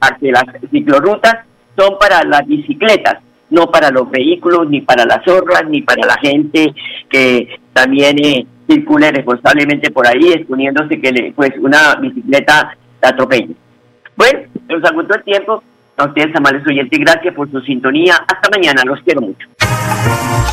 a- 0.00 0.16
que 0.20 0.30
las 0.32 0.44
ciclorrutas 0.70 1.36
son 1.78 1.96
para 1.98 2.22
las 2.24 2.46
bicicletas, 2.46 3.18
no 3.48 3.70
para 3.70 3.90
los 3.90 4.10
vehículos, 4.10 4.68
ni 4.68 4.82
para 4.82 5.06
las 5.06 5.24
zorras, 5.24 5.64
ni 5.68 5.80
para 5.80 6.06
la 6.06 6.16
gente 6.18 6.74
que 7.08 7.48
también 7.72 8.18
eh, 8.22 8.44
circula 8.68 9.08
irresponsablemente 9.08 9.90
por 9.92 10.06
ahí, 10.06 10.32
exponiéndose 10.32 11.00
que 11.00 11.10
le- 11.12 11.32
pues 11.32 11.52
una 11.58 11.94
bicicleta 11.96 12.76
la 13.00 13.08
atropelle. 13.08 13.54
Bueno, 14.16 14.40
nos 14.68 14.84
agotó 14.84 15.14
el 15.14 15.22
tiempo. 15.24 15.62
A 15.98 16.04
ustedes, 16.04 16.34
amables 16.36 16.62
oyentes, 16.66 16.98
gracias 16.98 17.34
por 17.34 17.50
su 17.50 17.60
sintonía. 17.62 18.14
Hasta 18.28 18.50
mañana, 18.50 18.82
los 18.84 19.00
quiero 19.00 19.22
mucho. 19.22 19.46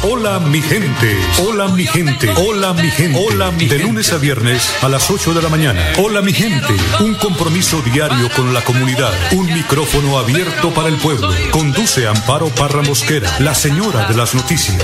Hola 0.09 0.39
mi 0.39 0.61
gente, 0.61 1.17
hola 1.45 1.67
mi 1.69 1.85
gente, 1.85 2.29
hola 2.29 2.73
mi 2.73 2.89
gente, 2.89 3.19
hola 3.19 3.51
mi 3.51 3.65
De 3.65 3.79
lunes 3.79 4.11
a 4.13 4.17
viernes 4.17 4.83
a 4.83 4.89
las 4.89 5.09
8 5.09 5.33
de 5.33 5.41
la 5.41 5.49
mañana. 5.49 5.79
Hola 5.97 6.21
mi 6.21 6.33
gente, 6.33 6.73
un 7.01 7.15
compromiso 7.15 7.81
diario 7.81 8.29
con 8.35 8.53
la 8.53 8.61
comunidad, 8.61 9.11
un 9.33 9.45
micrófono 9.53 10.17
abierto 10.17 10.71
para 10.71 10.87
el 10.87 10.95
pueblo. 10.95 11.29
Conduce 11.51 12.07
Amparo 12.07 12.47
Parra 12.47 12.81
Mosquera, 12.81 13.29
la 13.39 13.53
señora 13.53 14.07
de 14.07 14.15
las 14.15 14.35
noticias. 14.35 14.81